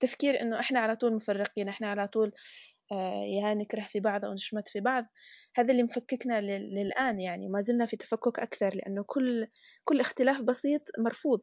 تفكير 0.00 0.40
إنه 0.40 0.60
إحنا 0.60 0.80
على 0.80 0.96
طول 0.96 1.14
مفرقين 1.14 1.68
إحنا 1.68 1.86
على 1.86 2.08
طول 2.08 2.32
يا 3.24 3.54
نكره 3.54 3.84
في 3.84 4.00
بعض 4.00 4.24
أو 4.24 4.34
نشمت 4.34 4.68
في 4.68 4.80
بعض. 4.80 5.06
هذا 5.56 5.72
اللي 5.72 5.82
مفككنا 5.82 6.40
للآن 6.40 7.20
يعني. 7.20 7.48
ما 7.48 7.60
زلنا 7.60 7.86
في 7.86 7.96
تفكك 7.96 8.38
أكثر 8.38 8.74
لأنه 8.74 9.04
كل 9.06 9.46
كل 9.84 10.00
اختلاف 10.00 10.42
بسيط 10.42 10.82
مرفوض. 10.98 11.40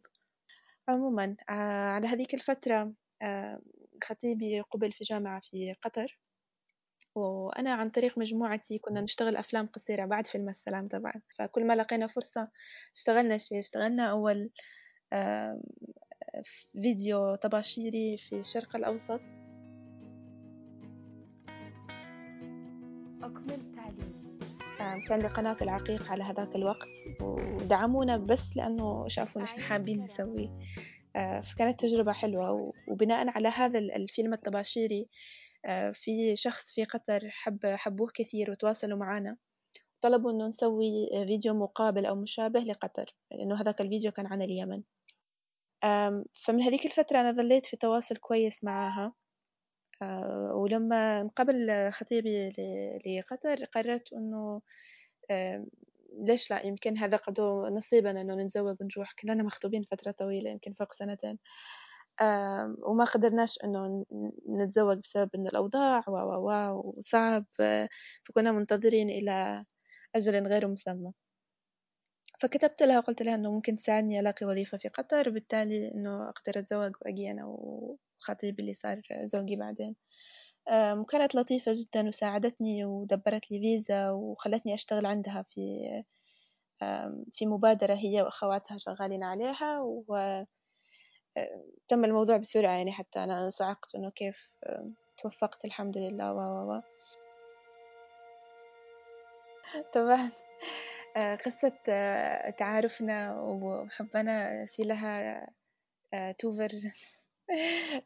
عموما 0.87 1.35
على 1.49 2.07
هذيك 2.07 2.33
الفترة 2.33 2.93
خطيبي 4.03 4.61
قبل 4.61 4.91
في 4.91 5.03
جامعة 5.03 5.39
في 5.39 5.75
قطر. 5.81 6.19
وأنا 7.15 7.71
عن 7.71 7.89
طريق 7.89 8.17
مجموعتي 8.17 8.79
كنا 8.79 9.01
نشتغل 9.01 9.35
أفلام 9.35 9.67
قصيرة 9.67 10.05
بعد 10.05 10.27
فيلم 10.27 10.49
السلام 10.49 10.87
طبعا. 10.87 11.13
فكل 11.39 11.67
ما 11.67 11.73
لقينا 11.73 12.07
فرصة 12.07 12.49
اشتغلنا 12.95 13.37
شيء. 13.37 13.59
اشتغلنا 13.59 14.11
أول 14.11 14.49
فيديو 16.73 17.35
طباشيري 17.35 18.17
في 18.17 18.35
الشرق 18.35 18.75
الأوسط. 18.75 19.21
أكمل 23.27 23.75
تعليم 23.75 24.17
كان 25.07 25.19
لقناة 25.19 25.57
العقيق 25.61 26.11
على 26.11 26.23
هذاك 26.23 26.55
الوقت 26.55 26.95
ودعمونا 27.21 28.17
بس 28.17 28.57
لأنه 28.57 29.07
شافوا 29.07 29.41
نحن 29.41 29.61
حابين 29.61 30.01
نسويه. 30.01 30.49
فكانت 31.41 31.79
تجربة 31.79 32.11
حلوة 32.11 32.73
وبناء 32.87 33.29
على 33.29 33.47
هذا 33.47 33.79
الفيلم 33.79 34.33
الطباشيري 34.33 35.07
في 35.93 36.35
شخص 36.35 36.71
في 36.71 36.83
قطر 36.83 37.29
حب 37.29 37.59
حبوه 37.65 38.11
كثير 38.13 38.51
وتواصلوا 38.51 38.97
معنا 38.97 39.37
طلبوا 40.01 40.31
إنه 40.31 40.47
نسوي 40.47 41.09
فيديو 41.27 41.53
مقابل 41.53 42.05
أو 42.05 42.15
مشابه 42.15 42.59
لقطر 42.59 43.15
لأنه 43.31 43.61
هذاك 43.61 43.81
الفيديو 43.81 44.11
كان 44.11 44.25
عن 44.25 44.41
اليمن. 44.41 44.83
فمن 46.33 46.61
هذيك 46.61 46.85
الفترة 46.85 47.19
أنا 47.19 47.31
ظليت 47.31 47.65
في 47.65 47.77
تواصل 47.77 48.15
كويس 48.15 48.63
معاها 48.63 49.13
ولما 50.53 51.21
انقبل 51.21 51.89
خطيبي 51.91 52.49
لقطر 53.05 53.65
قررت 53.65 54.13
إنه 54.13 54.61
ليش 56.19 56.51
لا؟ 56.51 56.65
يمكن 56.65 56.97
هذا 56.97 57.17
قد 57.17 57.41
نصيبنا 57.71 58.21
إنه 58.21 58.35
نتزوج 58.35 58.75
ونروح 58.81 59.13
كلنا 59.13 59.43
مخطوبين 59.43 59.83
فترة 59.83 60.11
طويلة 60.11 60.49
يمكن 60.49 60.73
فوق 60.73 60.93
سنتين. 60.93 61.37
وما 62.81 63.05
قدرناش 63.05 63.59
إنه 63.63 64.05
نتزوج 64.49 64.97
بسبب 64.97 65.29
إن 65.35 65.47
الأوضاع 65.47 66.03
و 66.07 66.93
وصعب. 66.97 67.45
فكنا 68.23 68.51
منتظرين 68.51 69.09
إلى 69.09 69.65
أجل 70.15 70.47
غير 70.47 70.67
مسمى. 70.67 71.11
فكتبت 72.39 72.83
لها 72.83 72.97
وقلت 72.97 73.21
لها 73.21 73.35
إنه 73.35 73.51
ممكن 73.51 73.75
تساعدني 73.75 74.19
ألاقي 74.19 74.45
وظيفة 74.45 74.77
في 74.77 74.87
قطر. 74.87 75.29
وبالتالي 75.29 75.91
إنه 75.91 76.29
أقدر 76.29 76.59
أتزوج 76.59 76.91
وأجي 77.01 77.31
أنا 77.31 77.45
وخطيبي 78.21 78.61
اللي 78.63 78.73
صار 78.73 79.01
زوجي 79.23 79.55
بعدين. 79.55 79.95
وكانت 80.99 81.35
لطيفة 81.35 81.71
جدا 81.75 82.07
وساعدتني 82.07 82.85
ودبرت 82.85 83.51
لي 83.51 83.59
فيزا 83.59 84.11
وخلتني 84.11 84.73
أشتغل 84.75 85.05
عندها 85.05 85.41
في 85.49 85.61
في 87.31 87.45
مبادرة 87.45 87.95
هي 87.95 88.21
وأخواتها 88.21 88.77
شغالين 88.77 89.23
عليها 89.23 89.81
و 89.81 90.17
تم 91.87 92.05
الموضوع 92.05 92.37
بسرعة 92.37 92.77
يعني 92.77 92.91
حتى 92.91 93.23
أنا 93.23 93.49
صعقت 93.49 93.95
إنه 93.95 94.11
كيف 94.11 94.53
توفقت 95.17 95.65
الحمد 95.65 95.97
لله 95.97 96.33
و 96.33 96.37
و 96.39 96.77
و. 96.77 96.81
طبعا 99.91 100.31
قصة 101.45 101.77
تعارفنا 102.57 103.41
وحبنا 103.41 104.65
في 104.69 104.83
لها 104.83 105.47
two 106.39 106.51
versions. 106.57 107.16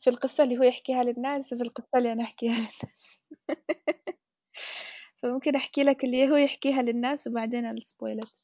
في 0.02 0.10
القصة 0.10 0.44
اللي 0.44 0.58
هو 0.58 0.64
يحكيها 0.64 1.04
للناس 1.04 1.54
وفي 1.54 1.64
القصة 1.64 1.98
اللي 1.98 2.12
أنا 2.12 2.24
أحكيها 2.24 2.54
للناس. 2.54 3.22
فممكن 5.22 5.56
أحكي 5.56 5.84
لك 5.84 6.04
اللي 6.04 6.30
هو 6.30 6.36
يحكيها 6.36 6.82
للناس 6.82 7.28
وبعدين 7.28 7.66
ال 7.66 7.75
spoiled 7.75 8.42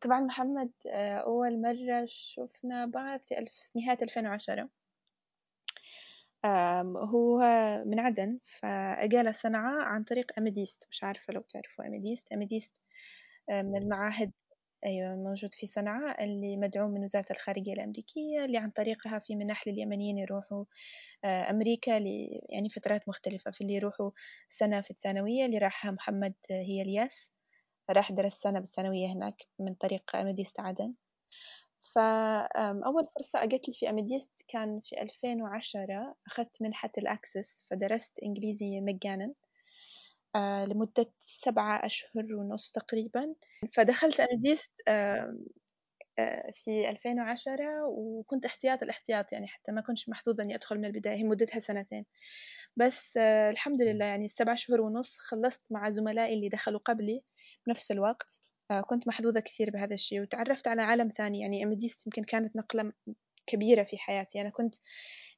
طبعا 0.00 0.20
محمد 0.20 0.70
آه، 0.86 1.16
أول 1.16 1.60
مرة 1.62 2.06
شفنا 2.08 2.86
بعض 2.86 3.20
في 3.22 3.38
ألف 3.38 3.70
نهاية 3.76 3.98
2010 4.02 4.68
هو 6.96 7.38
من 7.86 8.00
عدن 8.00 8.38
فأجى 8.44 9.22
لصنعاء 9.22 9.84
عن 9.84 10.04
طريق 10.04 10.32
أميديست 10.38 10.86
مش 10.90 11.04
عارفة 11.04 11.32
لو 11.32 11.40
تعرفوا 11.40 11.86
أميديست 11.86 12.32
أميديست 12.32 12.80
آه، 13.50 13.62
من 13.62 13.76
المعاهد 13.76 14.32
أيوة 14.86 15.16
موجود 15.16 15.54
في 15.54 15.66
صنعاء 15.66 16.24
اللي 16.24 16.56
مدعوم 16.56 16.90
من 16.90 17.02
وزارة 17.02 17.26
الخارجية 17.30 17.72
الأمريكية 17.72 18.44
اللي 18.44 18.58
عن 18.58 18.70
طريقها 18.70 19.18
في 19.18 19.36
منح 19.36 19.68
لليمنيين 19.68 20.18
يروحوا 20.18 20.64
آه، 21.24 21.50
أمريكا 21.50 21.90
يعني 22.50 22.68
فترات 22.68 23.08
مختلفة 23.08 23.50
في 23.50 23.60
اللي 23.60 23.74
يروحوا 23.74 24.10
سنة 24.48 24.80
في 24.80 24.90
الثانوية 24.90 25.46
اللي 25.46 25.58
راحها 25.58 25.90
محمد 25.90 26.34
هي 26.50 26.82
ال 26.82 26.92
YES. 26.92 27.32
راح 27.90 28.12
درس 28.12 28.34
سنة 28.34 28.60
بالثانوية 28.60 29.12
هناك 29.12 29.46
من 29.58 29.74
طريق 29.74 30.16
أميديست 30.16 30.60
عدن. 30.60 30.94
فأول 31.94 33.08
فرصة 33.16 33.42
أجت 33.42 33.68
لي 33.68 33.74
في 33.74 33.90
أميديست 33.90 34.44
كان 34.48 34.80
في 34.84 35.02
2010 35.02 36.14
أخذت 36.26 36.62
منحة 36.62 36.90
ال 36.98 37.08
Access 37.08 37.66
فدرست 37.70 38.20
إنجليزي 38.22 38.80
مجانا. 38.80 39.24
آه، 39.26 39.34
لمدة 40.36 41.12
سبعة 41.20 41.86
أشهر 41.86 42.34
ونص 42.34 42.72
تقريبا. 42.72 43.34
فدخلت 43.72 44.20
أميديست 44.20 44.72
آه، 46.18 46.50
في 46.54 46.90
2010 46.90 47.84
وكنت 47.86 48.44
احتياط 48.44 48.82
الاحتياط 48.82 49.32
يعني 49.32 49.48
حتى 49.48 49.72
ما 49.72 49.80
كنتش 49.80 50.08
محظوظة 50.08 50.44
إني 50.44 50.54
أدخل 50.54 50.78
من 50.78 50.84
البداية 50.84 51.16
هي 51.16 51.24
مدتها 51.24 51.58
سنتين. 51.58 52.04
بس 52.76 53.16
آه، 53.16 53.50
الحمد 53.50 53.82
لله 53.82 54.04
يعني 54.04 54.24
السبع 54.24 54.54
شهور 54.54 54.80
ونص 54.80 55.18
خلصت 55.18 55.72
مع 55.72 55.90
زملائي 55.90 56.34
اللي 56.34 56.48
دخلوا 56.48 56.80
قبلي 56.80 57.22
بنفس 57.66 57.90
الوقت. 57.92 58.42
آه، 58.70 58.80
كنت 58.80 59.08
محظوظة 59.08 59.40
كثير 59.40 59.70
بهذا 59.70 59.94
الشيء 59.94 60.22
وتعرفت 60.22 60.68
على 60.68 60.82
عالم 60.82 61.08
ثاني 61.08 61.40
يعني 61.40 61.64
أمديست 61.64 62.06
يمكن 62.06 62.24
كانت 62.24 62.56
نقلة 62.56 62.92
كبيرة 63.46 63.82
في 63.82 63.98
حياتي. 63.98 64.40
أنا 64.40 64.50
كنت 64.50 64.74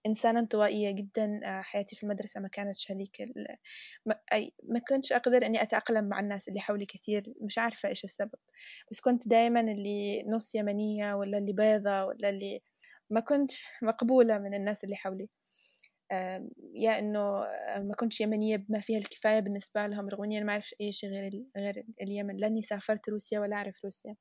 إنسانة 0.07 0.41
انطوائية 0.41 0.91
جدا 0.91 1.41
آه، 1.45 1.63
حياتي 1.63 1.97
في 1.97 2.03
المدرسة 2.03 2.41
ما 2.41 2.49
كانتش 2.49 2.91
هذيك 2.93 3.23
ما, 4.07 4.17
ما 4.63 4.79
كنتش 4.89 5.13
أقدر 5.13 5.47
إني 5.47 5.63
أتأقلم 5.63 6.05
مع 6.09 6.21
الناس 6.21 6.49
اللي 6.49 6.61
حولي 6.61 6.87
كثير 6.87 7.35
مش 7.41 7.59
عارفة 7.59 7.89
إيش 7.89 8.05
السبب. 8.05 8.35
بس 8.91 9.01
كنت 9.01 9.29
دائما 9.29 9.61
اللي 9.61 10.25
نص 10.29 10.55
يمنية 10.55 11.15
ولا 11.15 11.39
اللي 11.39 11.53
بيضة 11.53 12.05
ولا 12.05 12.29
اللي 12.29 12.63
ما 13.11 13.21
كنت 13.21 13.51
مقبولة 13.83 14.39
من 14.39 14.55
الناس 14.55 14.85
اللي 14.85 14.97
حولي. 14.97 15.29
يا 16.75 16.99
إنه 16.99 17.21
ما 17.79 17.95
كنتش 17.99 18.21
يمنية 18.21 18.57
بما 18.57 18.81
فيها 18.81 18.99
الكفاية 18.99 19.41
بالنسبة 19.41 19.87
لهم 19.87 20.09
رغم 20.09 20.25
أنا 20.33 20.45
ما 20.45 20.53
أعرف 20.53 20.71
أي 20.81 20.93
شيء 20.93 21.11
غير 21.11 21.45
غير 21.57 21.85
اليمن 22.03 22.37
لأني 22.37 22.63
سافرت 22.63 23.09
روسيا 23.09 23.41
ولا 23.41 23.57
أعرف 23.57 23.85
روسيا. 23.85 24.17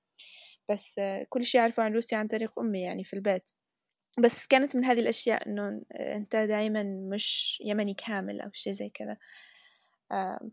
بس 0.71 1.01
كل 1.29 1.43
شيء 1.45 1.61
أعرفه 1.61 1.83
عن 1.83 1.93
روسيا 1.93 2.17
عن 2.17 2.27
طريق 2.27 2.59
أمي 2.59 2.81
يعني 2.81 3.03
في 3.03 3.13
البيت. 3.13 3.51
بس 4.19 4.47
كانت 4.47 4.75
من 4.75 4.85
هذه 4.85 4.99
الأشياء 4.99 5.47
إنه 5.49 5.81
أنت 5.95 6.35
دائما 6.35 6.83
مش 6.83 7.57
يمني 7.65 7.93
كامل 7.93 8.41
أو 8.41 8.49
شيء 8.53 8.73
زي 8.73 8.89
كذا. 8.89 9.17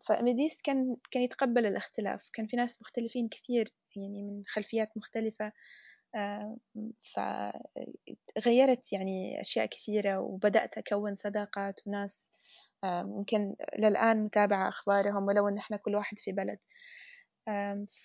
فميديس 0.06 0.62
كان 0.62 0.96
كان 1.10 1.22
يتقبل 1.22 1.66
الاختلاف. 1.66 2.30
كان 2.32 2.46
في 2.46 2.56
ناس 2.56 2.82
مختلفين 2.82 3.28
كثير 3.28 3.72
يعني 3.96 4.22
من 4.22 4.42
خلفيات 4.46 4.88
مختلفة. 4.96 5.52
فغيرت 8.36 8.92
يعني 8.92 9.40
أشياء 9.40 9.66
كثيرة 9.66 10.18
وبدأت 10.20 10.78
أكون 10.78 11.14
صداقات 11.16 11.80
وناس 11.86 12.30
ممكن 12.84 13.54
للآن 13.78 14.24
متابعة 14.24 14.68
أخبارهم 14.68 15.22
ولو 15.26 15.48
إن 15.48 15.58
إحنا 15.58 15.76
كل 15.76 15.94
واحد 15.96 16.18
في 16.18 16.32
بلد. 16.32 16.58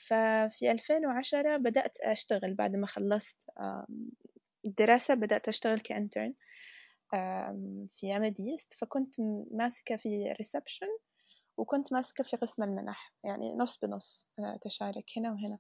ففي 0.08 0.72
2010 0.72 1.58
بدأت 1.58 1.98
أشتغل 2.02 2.54
بعد 2.54 2.76
ما 2.76 2.88
خلصت 2.88 3.50
الدراسة 4.65 5.13
بدأت 5.13 5.47
أشتغل 5.47 5.80
ك 5.80 5.87
intern 5.87 6.34
في 7.89 8.17
أمديست 8.17 8.73
فكنت 8.73 9.15
ماسكة 9.52 9.95
في 9.95 10.32
reception 10.32 10.88
وكنت 11.58 11.93
ماسكة 11.93 12.23
في 12.23 12.38
قسم 12.38 12.63
المنح 12.63 13.13
يعني 13.23 13.56
نص 13.56 13.80
بنص 13.84 14.30
تشارك 14.62 15.06
هنا 15.17 15.32
وهنا. 15.32 15.60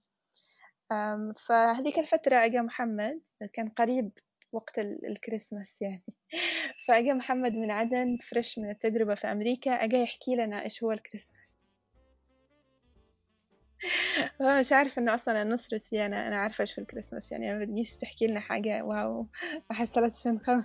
فهذيك 1.47 1.99
الفترة 1.99 2.45
أجا 2.45 2.61
محمد 2.61 3.21
كان 3.53 3.69
قريب 3.69 4.11
وقت 4.51 4.79
الكريسماس 4.79 5.81
يعني. 5.81 6.03
فأجا 6.87 7.13
محمد 7.13 7.51
من 7.51 7.71
عدن 7.71 8.17
fresh 8.29 8.59
من 8.59 8.69
التجربة 8.69 9.15
في 9.15 9.27
أمريكا 9.27 9.71
أجا 9.71 9.97
يحكي 9.97 10.35
لنا 10.35 10.63
إيش 10.63 10.83
هو 10.83 10.91
الكريسماس. 10.91 11.42
مش 14.59 14.71
عارف 14.71 14.99
إنه 14.99 15.13
أصلا 15.15 15.41
النص 15.41 15.73
روسية 15.73 16.05
أنا 16.05 16.27
أنا 16.27 16.35
عارفة 16.35 16.61
إيش 16.61 16.73
في 16.73 16.81
الكريسماس 16.81 17.31
يعني 17.31 17.53
ما 17.53 17.65
بديش 17.65 17.97
تحكي 17.97 18.27
لنا 18.27 18.39
حاجة 18.39 18.83
wow 18.83 19.27
حصلت 19.71 20.27
من 20.27 20.39
خبر. 20.39 20.63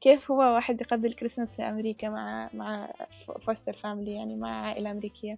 كيف 0.00 0.30
هو 0.30 0.54
واحد 0.54 0.80
يقضي 0.80 1.08
الكريسماس 1.08 1.56
في 1.56 1.62
أمريكا 1.62 2.08
مع 2.08 2.50
مع 2.54 2.92
foster 3.40 3.72
family 3.72 4.14
يعني 4.14 4.36
مع 4.36 4.66
عائلة 4.66 4.90
أمريكية. 4.90 5.36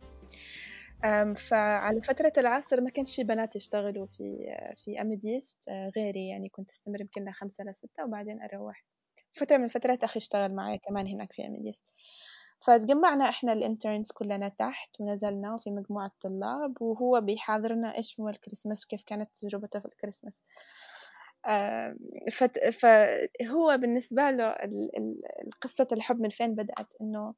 فعلى 1.37 2.03
فترة 2.03 2.33
العصر 2.38 2.81
ما 2.81 2.90
كانش 2.90 3.16
في 3.16 3.24
بنات 3.24 3.57
يشتغلوا 3.57 4.07
في 4.07 4.57
في 4.85 5.01
أميديست 5.01 5.68
آه، 5.68 5.92
غيري 5.96 6.29
يعني 6.29 6.48
كنت 6.48 6.70
أستمر 6.70 7.01
يمكن 7.01 7.33
خمسة 7.33 7.64
لستة 7.64 8.05
وبعدين 8.05 8.42
أروح. 8.42 8.85
فترة 9.33 9.57
من 9.57 9.64
الفترات 9.64 10.05
أخي 10.05 10.18
اشتغل 10.18 10.55
معي 10.55 10.79
كمان 10.79 11.07
هناك 11.07 11.33
في 11.33 11.46
أميديست 11.46 11.92
فتجمعنا 12.61 13.29
إحنا 13.29 13.53
ال 13.53 13.60
interns 13.60 14.12
كلنا 14.12 14.49
تحت 14.49 15.01
ونزلنا 15.01 15.55
وفي 15.55 15.71
مجموعة 15.71 16.11
طلاب 16.21 16.83
وهو 16.83 17.21
بيحاضرنا 17.21 17.97
إيش 17.97 18.21
هو 18.21 18.29
الكريسماس 18.29 18.85
وكيف 18.85 19.03
كانت 19.03 19.31
تجربته 19.40 19.81
في 19.81 19.87
الكريسماس. 19.87 20.42
فهو 22.73 23.77
بالنسبة 23.79 24.31
له 24.31 24.57
قصة 25.61 25.88
الحب 25.92 26.21
من 26.21 26.29
فين 26.29 26.55
بدأت؟ 26.55 26.92
إنه 27.01 27.35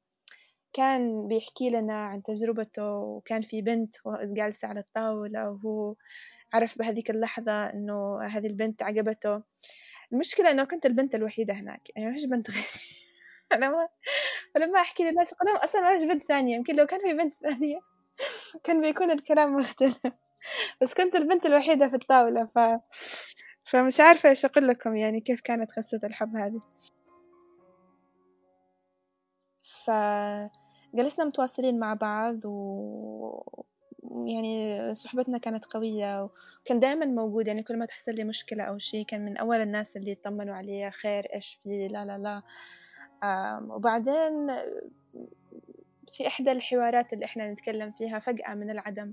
كان 0.73 1.29
بيحكي 1.29 1.71
لنا 1.71 2.05
عن 2.05 2.23
تجربته 2.23 2.93
وكان 2.93 3.43
في 3.43 3.63
بنت 3.63 3.95
جالسة 4.23 4.69
على 4.69 4.81
الطاولة 4.81 5.51
وهو 5.51 5.95
عرف 6.53 6.79
بهذيك 6.79 7.11
اللحظة 7.11 7.67
إنه 7.67 8.23
هذه 8.23 8.47
البنت 8.47 8.83
عجبته. 8.83 9.43
المشكلة 10.13 10.51
إنه 10.51 10.65
كنت 10.65 10.87
البنت 10.87 11.15
الوحيدة 11.15 11.55
هناك 11.55 11.91
يعني 11.97 12.11
مش 12.11 12.25
بنت 12.25 12.51
غيري. 12.51 13.00
أنا 13.55 13.71
ما 13.71 13.89
فلما 14.55 14.81
أحكي 14.81 15.05
للناس 15.05 15.33
أقول 15.33 15.65
أصلا 15.65 15.81
ما 15.81 16.15
بنت 16.15 16.23
ثانية. 16.25 16.57
يمكن 16.57 16.77
لو 16.77 16.87
كان 16.87 17.01
في 17.01 17.13
بنت 17.13 17.35
ثانية 17.43 17.81
كان 18.65 18.81
بيكون 18.81 19.11
الكلام 19.11 19.55
مختلف. 19.57 19.99
بس 20.83 20.95
كنت 20.95 21.17
البنت 21.17 21.47
الوحيدة 21.47 21.89
في 21.89 21.95
الطاولة 21.97 22.49
ف... 22.55 22.59
فمش 23.65 24.01
عارفة 24.01 24.29
إيش 24.29 24.45
أقول 24.45 24.69
لكم 24.69 24.97
يعني 24.97 25.21
كيف 25.21 25.41
كانت 25.41 25.71
قصة 25.73 26.01
الحب 26.05 26.37
هذه. 26.37 26.61
فجلسنا 29.85 31.25
متواصلين 31.25 31.79
مع 31.79 31.95
بعض 31.95 32.45
و 32.45 33.43
يعني 34.27 34.95
صحبتنا 34.95 35.39
كانت 35.39 35.65
قوية 35.65 36.23
وكان 36.65 36.81
دائما 36.81 37.07
موجود. 37.07 37.47
يعني 37.49 37.63
كل 37.63 37.79
ما 37.79 37.87
تحصل 37.87 38.13
لي 38.15 38.25
مشكلة 38.25 38.65
أو 38.65 38.79
شيء 38.79 39.05
كان 39.07 39.25
من 39.25 39.37
أول 39.37 39.57
الناس 39.57 39.97
اللي 39.97 40.11
يطمنوا 40.11 40.55
علي 40.55 40.91
خير 40.91 41.25
إيش 41.35 41.61
في 41.63 41.89
لا 41.89 42.05
لا 42.05 42.19
لا. 42.19 42.43
وبعدين 43.69 44.47
في 46.09 46.27
إحدى 46.27 46.53
الحوارات 46.53 47.13
اللي 47.13 47.25
إحنا 47.25 47.53
نتكلم 47.53 47.93
فيها 47.93 48.19
فجأة 48.19 48.55
من 48.55 48.71
العدم 48.71 49.13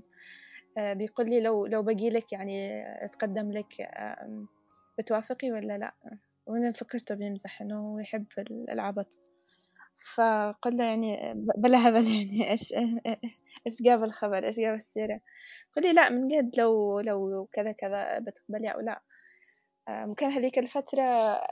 آه، 0.78 0.92
بيقول 0.92 1.30
لي 1.30 1.40
لو 1.40 1.66
لو 1.66 1.82
بقي 1.82 2.10
لك 2.10 2.32
يعني 2.32 2.82
أتقدم 3.04 3.52
لك 3.52 3.88
بتوافقي 4.98 5.52
ولا 5.52 5.78
لا؟ 5.78 5.94
وأنا 6.46 6.72
فكرته 6.72 7.14
بيمزح 7.14 7.62
إنه 7.62 7.80
هو 7.80 7.98
يحب 7.98 8.26
العبط. 8.68 9.18
فقلنا 10.14 10.84
يعني 10.84 11.34
بلا 11.56 11.88
هبل 11.88 12.06
يعني 12.16 12.50
إيش 12.50 12.74
إيش 13.66 13.82
جاب 13.82 14.04
الخبر؟ 14.04 14.46
إيش 14.46 14.60
جاب 14.60 14.74
السيرة؟ 14.74 15.20
قال 15.76 15.84
لي 15.84 15.92
لا 15.92 16.08
من 16.08 16.28
جد 16.28 16.60
لو 16.60 17.00
لو 17.00 17.48
كذا 17.52 17.72
كذا 17.72 18.18
بتقبلي 18.18 18.68
أو 18.68 18.80
لا. 18.80 19.02
كان 20.16 20.30
هذيك 20.30 20.58
الفترة 20.58 21.02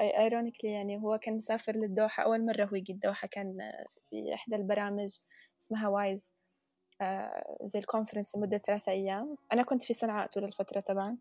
ironically 0.01 0.71
يعني 0.71 0.99
هو 0.99 1.19
كان 1.19 1.37
مسافر 1.37 1.73
للدوحة. 1.77 2.23
أول 2.23 2.47
مرة 2.47 2.65
هو 2.65 2.77
يجي 2.77 2.93
الدوحة 2.93 3.29
كان 3.29 3.57
في 4.11 4.35
إحدى 4.35 4.57
البرامج 4.57 5.19
اسمها 5.61 5.89
WISE 5.89 6.35
زي 7.65 7.79
ال 7.79 7.84
conference 7.84 8.37
لمدة 8.37 8.59
ثلاثة 8.59 8.93
أيام. 8.93 9.37
أنا 9.53 9.63
كنت 9.63 9.83
في 9.83 9.93
صنعاء 9.93 10.27
طول 10.27 10.45
الفترة 10.45 10.81
طبعا. 10.81 11.19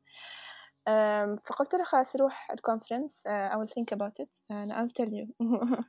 فقلت 1.46 1.76
له 1.76 1.84
خلاص 1.84 2.16
روح 2.16 2.52
ال 2.52 2.58
conference 2.58 3.24
I 3.28 3.56
will 3.56 3.74
think 3.74 3.98
about 3.98 4.24
it. 4.24 4.40
and 4.52 4.72
I'll 4.74 4.94
tell 5.02 5.10
you. 5.14 5.28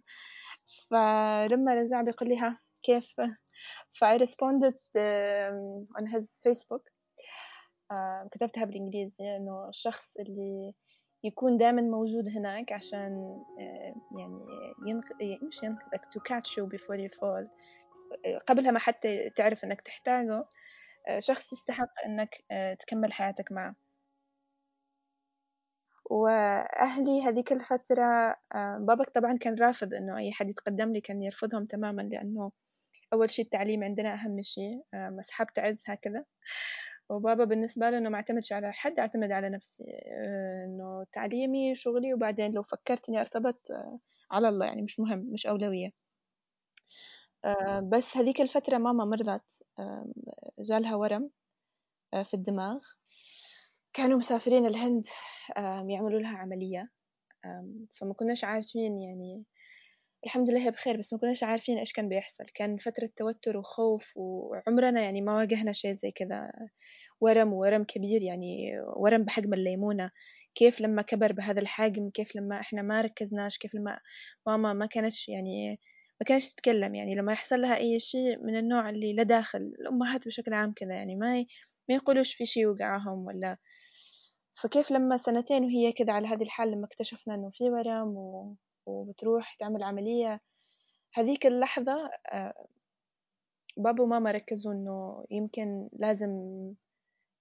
فلما 0.90 1.74
رجع 1.74 2.02
بيقول 2.02 2.28
لي 2.28 2.38
ها 2.38 2.60
كيف؟ 2.82 3.14
ف 3.92 4.04
I 4.04 4.18
responded 4.18 4.78
on 5.98 6.06
his 6.06 6.40
Facebook. 6.48 6.82
كتبتها 8.32 8.64
بالإنجليزي 8.64 9.36
إنه 9.36 9.68
الشخص 9.68 10.16
اللي 10.16 10.74
يكون 11.24 11.56
دائما 11.56 11.82
موجود 11.82 12.28
هناك 12.36 12.72
عشان 12.72 13.42
يعني 14.18 14.46
ينق... 14.86 15.04
مش 15.48 15.62
ينقذك 15.62 16.04
to 16.04 16.20
catch 16.20 16.50
you 16.50 16.66
before 16.76 16.98
you 16.98 17.18
fall. 17.18 17.48
قبلها 18.46 18.70
ما 18.70 18.78
حتى 18.78 19.30
تعرف 19.30 19.64
إنك 19.64 19.80
تحتاجه 19.80 20.44
شخص 21.18 21.52
يستحق 21.52 21.90
إنك 22.06 22.34
تكمل 22.78 23.12
حياتك 23.12 23.52
معه. 23.52 23.74
وأهلي 26.10 27.22
هذيك 27.22 27.52
الفترة 27.52 28.36
بابك 28.78 29.10
طبعا 29.10 29.38
كان 29.38 29.54
رافض 29.54 29.94
إنه 29.94 30.18
أي 30.18 30.32
حد 30.32 30.50
يتقدم 30.50 30.92
لي 30.92 31.00
كان 31.00 31.22
يرفضهم 31.22 31.66
تماما 31.66 32.02
لأنه 32.02 32.52
أول 33.12 33.30
شي 33.30 33.42
التعليم 33.42 33.84
عندنا 33.84 34.14
أهم 34.14 34.42
شي 34.42 34.80
مسحب 34.94 35.46
تعز 35.54 35.82
هكذا. 35.86 36.24
وبابا 37.08 37.44
بالنسبة 37.44 37.90
له 37.90 37.98
إنه 37.98 38.08
ما 38.08 38.16
اعتمدش 38.16 38.52
على 38.52 38.72
حد 38.72 38.98
اعتمد 38.98 39.30
على 39.32 39.48
نفسي 39.48 39.84
إنه 40.64 41.06
تعليمي 41.12 41.74
شغلي 41.74 42.14
وبعدين 42.14 42.52
لو 42.52 42.62
فكرت 42.62 43.08
إني 43.08 43.20
أرتبط 43.20 43.68
على 44.30 44.48
الله 44.48 44.66
يعني 44.66 44.82
مش 44.82 45.00
مهم 45.00 45.18
مش 45.18 45.46
أولوية. 45.46 45.90
بس 47.92 48.16
هذيك 48.16 48.40
الفترة 48.40 48.78
ماما 48.78 49.04
مرضت 49.04 49.62
جالها 50.58 50.96
ورم 50.96 51.30
في 52.24 52.34
الدماغ. 52.34 52.78
كانوا 53.92 54.18
مسافرين 54.18 54.66
الهند 54.66 55.06
يعملوا 55.90 56.20
لها 56.20 56.38
عملية 56.38 56.90
فما 57.92 58.14
كناش 58.14 58.44
عارفين 58.44 58.98
يعني 59.02 59.44
الحمد 60.24 60.50
لله 60.50 60.70
بخير 60.70 60.96
بس 60.96 61.12
ما 61.12 61.18
كناش 61.18 61.42
عارفين 61.42 61.78
إيش 61.78 61.92
كان 61.92 62.08
بيحصل. 62.08 62.44
كان 62.54 62.76
فترة 62.76 63.10
توتر 63.16 63.56
وخوف 63.56 64.12
وعمرنا 64.16 65.02
يعني 65.02 65.20
ما 65.20 65.34
واجهنا 65.36 65.72
شيء 65.72 65.92
زي 65.92 66.10
كذا 66.10 66.50
ورم 67.20 67.52
ورم 67.52 67.84
كبير 67.84 68.22
يعني 68.22 68.72
ورم 68.96 69.24
بحجم 69.24 69.54
الليمونة. 69.54 70.10
كيف 70.54 70.80
لما 70.80 71.02
كبر 71.02 71.32
بهذا 71.32 71.60
الحجم؟ 71.60 72.10
كيف 72.10 72.36
لما 72.36 72.60
إحنا 72.60 72.82
ما 72.82 73.00
ركزناش؟ 73.00 73.58
كيف 73.58 73.74
لما 73.74 74.00
ماما 74.46 74.72
ما 74.72 74.86
كانتش 74.86 75.28
يعني 75.28 75.80
ما 76.20 76.24
كانتش 76.26 76.54
تتكلم؟ 76.54 76.94
يعني 76.94 77.14
لما 77.14 77.32
يحصل 77.32 77.60
لها 77.60 77.76
أي 77.76 78.00
شيء 78.00 78.38
من 78.44 78.56
النوع 78.56 78.90
اللي 78.90 79.12
لا 79.14 79.22
داخل 79.22 79.58
الأمهات 79.58 80.26
بشكل 80.26 80.52
عام 80.54 80.72
كذا 80.76 80.94
يعني 80.94 81.16
ما 81.16 81.38
ي... 81.40 81.46
ما 81.88 81.94
يقولوش 81.94 82.34
في 82.34 82.46
شيء 82.46 82.66
وقعهم 82.66 83.26
ولا. 83.26 83.56
فكيف 84.54 84.90
لما 84.90 85.16
سنتين 85.18 85.64
وهي 85.64 85.92
كذا 85.92 86.12
على 86.12 86.28
هذه 86.28 86.42
الحال 86.42 86.70
لما 86.70 86.86
اكتشفنا 86.86 87.34
إنه 87.34 87.50
في 87.54 87.70
ورم 87.70 88.16
و... 88.16 88.56
وبتروح 88.86 89.54
تعمل 89.54 89.82
عملية. 89.82 90.40
هذيك 91.14 91.46
اللحظة 91.46 92.10
بابا 93.76 94.02
وماما 94.02 94.30
ركزوا 94.30 94.72
إنه 94.72 95.24
يمكن 95.30 95.88
لازم 95.92 96.30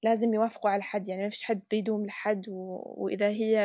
لازم 0.03 0.33
يوافقوا 0.33 0.69
على 0.69 0.83
حد 0.83 1.07
يعني 1.07 1.23
ما 1.23 1.29
فيش 1.29 1.43
حد 1.43 1.61
بيدوم 1.71 2.05
لحد 2.05 2.49
و... 2.49 2.81
وإذا 2.97 3.29
هي 3.29 3.55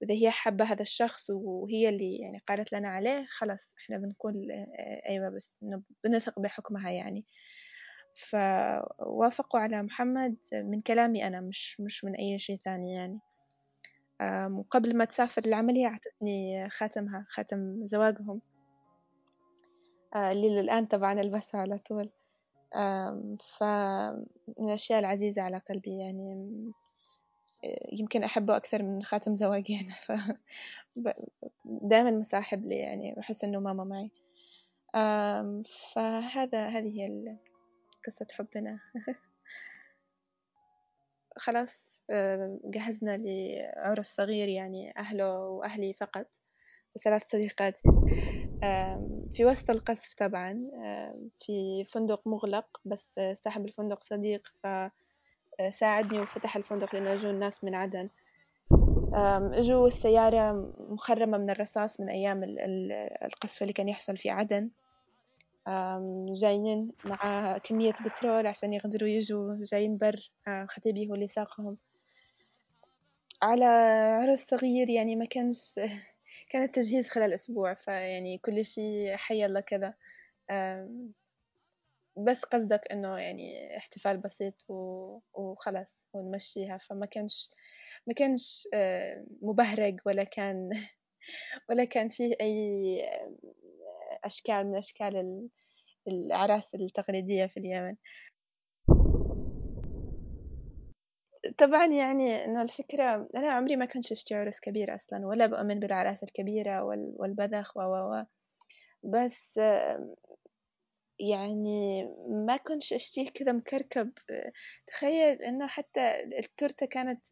وإذا 0.00 0.14
هي 0.14 0.30
حابة 0.30 0.64
هذا 0.64 0.82
الشخص 0.82 1.30
وهي 1.30 1.88
اللي 1.88 2.16
يعني 2.18 2.38
قالت 2.48 2.72
لنا 2.72 2.88
عليه 2.88 3.26
خلاص 3.28 3.74
إحنا 3.78 3.98
بنقول 3.98 4.34
أيوة 5.08 5.28
بس 5.28 5.60
إنه 5.62 5.82
بنثق 6.04 6.40
بحكمها 6.40 6.90
يعني. 6.90 7.24
فوافقوا 8.14 9.60
على 9.60 9.82
محمد 9.82 10.36
من 10.52 10.80
كلامي 10.80 11.26
أنا 11.26 11.40
مش 11.40 11.80
مش 11.80 12.04
من 12.04 12.14
أي 12.14 12.38
شيء 12.38 12.56
ثاني 12.56 12.92
يعني. 12.92 13.18
وقبل 14.50 14.96
ما 14.96 15.04
تسافر 15.04 15.42
العملية 15.46 15.86
أعطتني 15.86 16.70
خاتمها 16.70 17.26
خاتم 17.28 17.86
زواجهم. 17.86 18.40
اللي 20.16 20.62
للآن 20.62 20.86
طبعا 20.86 21.12
ألبسه 21.12 21.58
على 21.58 21.78
طول. 21.78 22.10
فمن 23.58 24.26
الأشياء 24.60 24.98
العزيزة 24.98 25.42
على 25.42 25.58
قلبي 25.58 25.98
يعني 25.98 26.52
يمكن 27.92 28.24
أحبه 28.24 28.56
أكثر 28.56 28.82
من 28.82 29.02
خاتم 29.02 29.34
زواجي 29.34 29.80
أنا. 29.80 29.94
ف 31.04 31.08
دائما 31.64 32.10
مصاحب 32.10 32.66
لي 32.66 32.76
يعني 32.76 33.14
بحس 33.16 33.44
إنه 33.44 33.60
ماما 33.60 33.84
معي. 33.84 34.10
فهذا 35.94 36.68
هذه 36.68 37.00
هي 37.00 37.36
قصة 38.06 38.26
حبنا. 38.32 38.80
خلاص 41.38 42.02
جهزنا 42.64 43.16
لعرس 43.16 44.06
صغير 44.16 44.48
يعني 44.48 44.92
أهله 44.98 45.38
وأهلي 45.40 45.92
فقط 45.92 46.26
وثلاث 46.96 47.30
صديقاتي 47.30 47.94
في 49.30 49.44
وسط 49.44 49.70
القصف 49.70 50.14
طبعا 50.14 50.70
في 51.40 51.84
فندق 51.84 52.26
مغلق 52.26 52.80
بس 52.84 53.20
صاحب 53.32 53.64
الفندق 53.66 54.02
صديق 54.04 54.48
فساعدني 55.58 56.20
وفتح 56.20 56.56
الفندق 56.56 56.94
لأنه 56.94 57.10
يجوا 57.10 57.30
الناس 57.30 57.64
من 57.64 57.74
عدن. 57.74 58.08
إجوا 59.52 59.86
السيارة 59.86 60.52
مخرمة 60.78 61.38
من 61.38 61.50
الرصاص 61.50 62.00
من 62.00 62.08
أيام 62.08 62.40
القصف 63.24 63.62
اللي 63.62 63.72
كان 63.72 63.88
يحصل 63.88 64.16
في 64.16 64.30
عدن. 64.30 64.70
جايين 66.32 66.92
مع 67.04 67.58
كمية 67.58 67.94
بترول 68.00 68.46
عشان 68.46 68.72
يقدروا 68.72 69.08
يجوا 69.08 69.56
جايين 69.60 69.98
بر 69.98 70.30
خطيبي 70.68 71.08
هو 71.08 71.14
اللي 71.14 71.26
ساقهم. 71.26 71.76
على 73.42 73.64
عرس 74.22 74.46
صغير 74.46 74.90
يعني 74.90 75.16
ما 75.16 75.24
كانش 75.24 75.80
كان 76.50 76.62
التجهيز 76.62 77.08
خلال 77.08 77.32
أسبوع 77.32 77.74
فيعني 77.74 78.38
كل 78.38 78.64
شيء 78.64 79.16
حي 79.16 79.46
الله 79.46 79.60
كذا. 79.60 79.94
بس 82.16 82.44
قصدك 82.44 82.80
إنه 82.92 83.18
يعني 83.18 83.76
احتفال 83.76 84.16
بسيط 84.16 84.64
وخلاص 85.34 86.06
ونمشيها. 86.12 86.78
فما 86.78 87.06
كانش 87.06 87.48
ما 88.06 88.14
كانش 88.14 88.68
مبهرج 89.42 90.00
ولا 90.06 90.24
كان 90.24 90.70
ولا 91.70 91.84
كان 91.84 92.08
فيه 92.08 92.36
أي 92.40 93.02
أشكال 94.24 94.66
من 94.66 94.76
أشكال 94.76 95.48
الأعراس 96.08 96.74
التقليدية 96.74 97.46
في 97.46 97.56
اليمن. 97.60 97.96
طبعا 101.58 101.86
يعني 101.86 102.44
إنه 102.44 102.62
الفكرة 102.62 103.28
أنا 103.36 103.50
عمري 103.50 103.76
ما 103.76 103.84
كنت 103.84 104.12
أشتي 104.12 104.34
عرس 104.34 104.60
كبير 104.60 104.94
أصلا 104.94 105.26
ولا 105.26 105.46
بؤمن 105.46 105.80
بالأعراس 105.80 106.22
الكبيرة 106.22 106.82
والبذخ 107.18 107.76
و 107.76 107.80
و 107.80 108.24
بس 109.04 109.60
يعني 111.20 112.04
ما 112.46 112.56
كنتش 112.56 112.92
أشتيه 112.92 113.30
كذا 113.30 113.52
مكركب. 113.52 114.12
تخيل 114.86 115.42
إنه 115.42 115.66
حتى 115.66 116.20
التورتة 116.38 116.86
كانت 116.86 117.26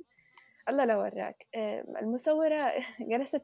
الله 0.69 0.85
لا 0.85 0.97
وراك 0.99 1.47
المصورة 2.03 2.73
جلست 3.13 3.43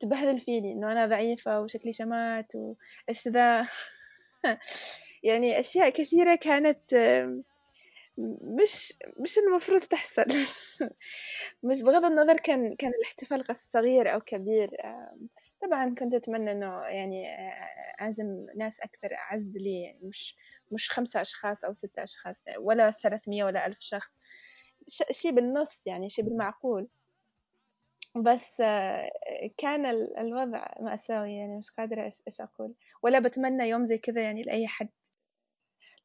تبهدل 0.00 0.38
فيني 0.38 0.72
إنه 0.72 0.92
أنا 0.92 1.06
ضعيفة 1.06 1.60
وشكلي 1.60 1.92
شمات 1.92 2.52
وإيش 2.54 3.28
ذا؟ 3.28 3.68
يعني 5.22 5.60
أشياء 5.60 5.90
كثيرة 5.90 6.34
كانت 6.34 6.94
مش 8.58 8.92
مش 9.20 9.38
المفروض 9.38 9.80
تحصل. 9.80 10.24
مش 11.62 11.82
بغض 11.82 12.04
النظر 12.04 12.36
كان 12.36 12.76
كان 12.76 12.90
الاحتفال 12.90 13.56
صغير 13.56 14.14
أو 14.14 14.20
كبير. 14.20 14.70
طبعا 15.62 15.94
كنت 15.94 16.14
أتمنى 16.14 16.52
إنه 16.52 16.82
يعني 16.82 17.26
أعزم 18.00 18.46
ناس 18.56 18.80
أكثر 18.80 19.14
أعز 19.14 19.56
لي 19.58 19.82
يعني 19.82 19.98
مش 20.02 20.36
مش 20.72 20.90
خمسة 20.90 21.20
أشخاص 21.20 21.64
أو 21.64 21.74
ستة 21.74 22.02
أشخاص 22.02 22.44
ولا 22.58 22.90
ثلاثمية 22.90 23.44
ولا 23.44 23.66
ألف 23.66 23.78
شخص. 23.80 24.18
شيء 25.10 25.32
بالنص 25.32 25.86
يعني 25.86 26.10
شيء 26.10 26.24
بالمعقول. 26.24 26.88
بس 28.16 28.56
كان 29.58 29.86
الوضع 30.18 30.66
مأساوي 30.80 31.32
يعني 31.32 31.56
مش 31.56 31.70
قادرة 31.70 32.02
إيش 32.02 32.40
أقول. 32.40 32.74
ولا 33.02 33.18
بتمنى 33.18 33.68
يوم 33.68 33.86
زي 33.86 33.98
كذا 33.98 34.22
يعني 34.22 34.42
لأي 34.42 34.66
حد 34.66 34.88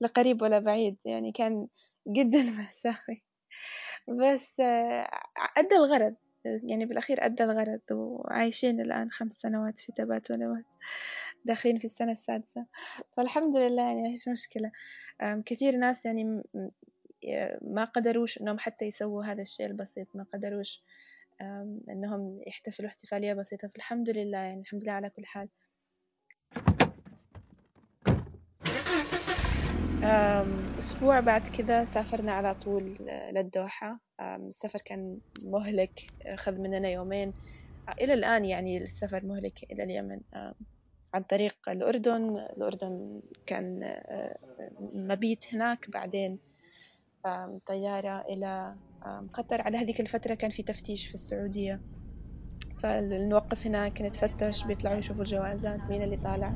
لا 0.02 0.08
قريب 0.08 0.42
ولا 0.42 0.60
بعيد 0.60 0.98
يعني 1.06 1.32
كان 1.32 1.68
جدا 2.08 2.44
مأساوي. 2.58 3.24
بس 4.08 4.60
أدى 5.58 5.76
الغرض 5.76 6.16
يعني 6.46 6.86
بالأخير 6.86 7.26
أدى 7.26 7.44
الغرض 7.44 7.82
وعايشين 7.92 8.82
الآن 8.82 9.10
خمس 9.10 9.34
سنوات 9.34 9.80
في 9.80 9.92
تبات 9.92 10.32
ونبات 10.32 10.66
داخلين 11.46 11.80
في 11.80 11.86
السنة 11.86 12.12
السادسة. 12.12 12.66
فالحمد 13.18 13.58
لله 13.58 13.84
يعني 13.84 14.12
فيش 14.12 14.28
مشكلة. 14.28 14.72
كثير 15.46 15.78
ناس 15.78 16.06
يعني 16.06 16.44
ما 17.62 17.84
قدروش 17.84 18.42
إنهم 18.42 18.60
حتى 18.60 18.86
يسووا 18.86 19.24
هذا 19.24 19.42
الشيء 19.42 19.66
البسيط 19.66 20.08
ما 20.16 20.26
قدروش 20.34 20.84
إنهم 21.90 22.40
يحتفلوا 22.48 22.90
احتفالية 22.90 23.34
بسيطة. 23.34 23.68
فالحمد 23.68 24.10
لله 24.10 24.38
يعني 24.38 24.62
الحمد 24.62 24.84
لله 24.84 24.92
على 24.92 25.10
كل 25.10 25.26
حال. 25.26 25.50
أسبوع 30.80 31.20
بعد 31.20 31.42
كده 31.48 31.84
سافرنا 31.84 32.32
على 32.32 32.56
طول 32.56 32.96
للدوحة. 33.34 34.00
السفر 34.22 34.80
كان 34.86 35.20
مهلك 35.44 36.02
أخذ 36.26 36.52
مننا 36.52 36.90
يومين. 36.90 37.34
إلى 38.02 38.14
الآن 38.14 38.46
يعني 38.46 38.78
السفر 38.78 39.26
مهلك 39.26 39.60
إلى 39.72 39.84
اليمن. 39.84 40.20
عن 41.14 41.24
طريق 41.30 41.70
الأردن. 41.70 42.38
الأردن 42.38 43.22
كان 43.46 43.84
آه، 43.84 44.38
مبيت 44.94 45.54
هناك. 45.54 45.90
بعدين 45.90 46.40
طيارة 47.66 48.22
إلى 48.22 48.76
قطر. 49.34 49.62
على 49.62 49.78
هذيك 49.78 50.00
الفترة 50.00 50.34
كان 50.34 50.50
في 50.50 50.64
تفتيش 50.64 51.08
في 51.08 51.14
السعودية. 51.16 51.82
فنوقف 52.82 53.68
هناك 53.68 54.02
نتفتش 54.02 54.68
بيطلعوا 54.68 54.98
يشوفوا 54.98 55.24
الجوازات 55.24 55.90
مين 55.90 56.04
اللي 56.04 56.18
طالع. 56.18 56.56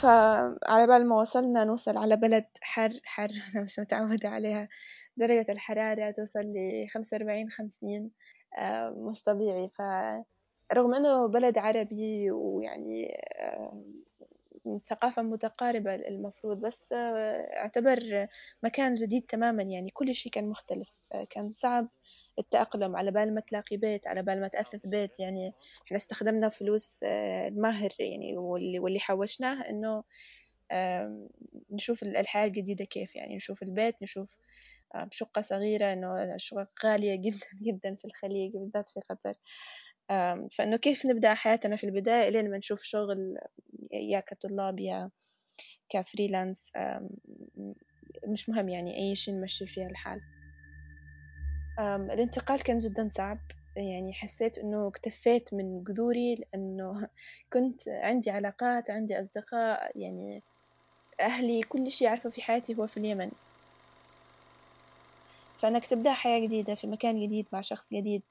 فعلى 0.00 0.86
بال 0.86 1.08
ما 1.08 1.16
وصلنا 1.20 1.64
نوصل 1.64 1.96
على 1.96 2.16
بلد 2.16 2.44
حر 2.62 3.00
حر 3.04 3.30
أنا 3.54 3.64
مش 3.64 3.78
متعودة 3.78 4.28
عليها. 4.28 4.68
درجة 5.16 5.46
الحرارة 5.52 6.10
توصل 6.10 6.40
لخمسة 6.54 7.14
وأربعين 7.16 7.50
خمسين 7.50 8.10
مش 8.96 9.22
طبيعي. 9.22 9.68
فرغم 9.70 10.94
أنه 10.94 11.26
بلد 11.28 11.58
عربي 11.58 12.30
ويعني 12.30 13.08
ثقافة 14.90 15.22
متقاربة 15.22 15.94
المفروض 15.94 16.60
بس 16.66 16.92
آه، 16.92 17.58
أعتبر 17.58 18.28
مكان 18.62 18.92
جديد 18.92 19.22
تماما 19.22 19.62
يعني 19.62 19.90
كل 19.90 20.14
شيء 20.14 20.32
كان 20.32 20.48
مختلف. 20.48 20.88
كان 21.30 21.52
صعب 21.52 21.88
التأقلم 22.38 22.96
على 22.96 23.10
بال 23.10 23.34
ما 23.34 23.40
تلاقي 23.40 23.76
بيت 23.76 24.06
على 24.06 24.22
بال 24.22 24.40
ما 24.40 24.48
تأثث 24.48 24.86
بيت 24.86 25.20
يعني 25.20 25.54
إحنا 25.86 25.96
استخدمنا 25.96 26.48
فلوس 26.48 27.00
الماهر 27.48 27.90
يعني 28.00 28.36
واللي, 28.38 28.78
واللي 28.78 29.00
حوشناه 29.00 29.70
إنه 29.70 30.04
نشوف 31.70 32.02
الحياة 32.02 32.46
الجديدة 32.46 32.84
كيف 32.84 33.16
يعني 33.16 33.36
نشوف 33.36 33.62
البيت 33.62 34.02
نشوف 34.02 34.36
بشقة 34.94 35.40
صغيرة 35.42 35.92
إنه 35.92 36.34
الشقق 36.34 36.68
غالية 36.86 37.16
جدا 37.24 37.46
جدا 37.62 37.94
في 37.94 38.04
الخليج 38.04 38.52
بالذات 38.56 38.88
في 38.88 39.00
قطر. 39.10 39.34
فإنه 40.58 40.76
كيف 40.76 41.06
نبدأ 41.06 41.34
حياتنا 41.34 41.76
في 41.76 41.84
البداية 41.84 42.28
إلين 42.28 42.50
ما 42.50 42.58
نشوف 42.58 42.82
شغل 42.82 43.38
يا 43.92 44.20
كطلاب 44.20 44.80
يا 44.80 45.10
كفريلانس 45.88 46.72
مش 48.28 48.48
مهم 48.48 48.68
يعني 48.68 48.96
أي 48.98 49.16
شيء 49.16 49.34
نمشي 49.34 49.66
فيها 49.66 49.86
الحال 49.86 50.20
الانتقال 51.80 52.62
كان 52.62 52.76
جدا 52.76 53.08
صعب 53.08 53.40
يعني 53.76 54.12
حسيت 54.12 54.58
إنه 54.58 54.88
اكتفيت 54.88 55.54
من 55.54 55.84
جذوري 55.84 56.34
لأنه 56.34 57.08
كنت 57.52 57.88
عندي 57.88 58.30
علاقات 58.30 58.90
عندي 58.90 59.20
أصدقاء 59.20 59.98
يعني 59.98 60.44
أهلي 61.20 61.62
كل 61.62 61.90
شيء 61.90 62.08
أعرفه 62.08 62.30
في 62.30 62.42
حياتي 62.42 62.74
هو 62.74 62.86
في 62.86 62.96
اليمن. 62.96 63.30
فإنك 65.62 65.86
تبدأ 65.86 66.12
حياة 66.12 66.40
جديدة 66.46 66.74
في 66.74 66.86
مكان 66.86 67.20
جديد 67.26 67.46
مع 67.52 67.60
شخص 67.60 67.86
جديد 67.94 68.22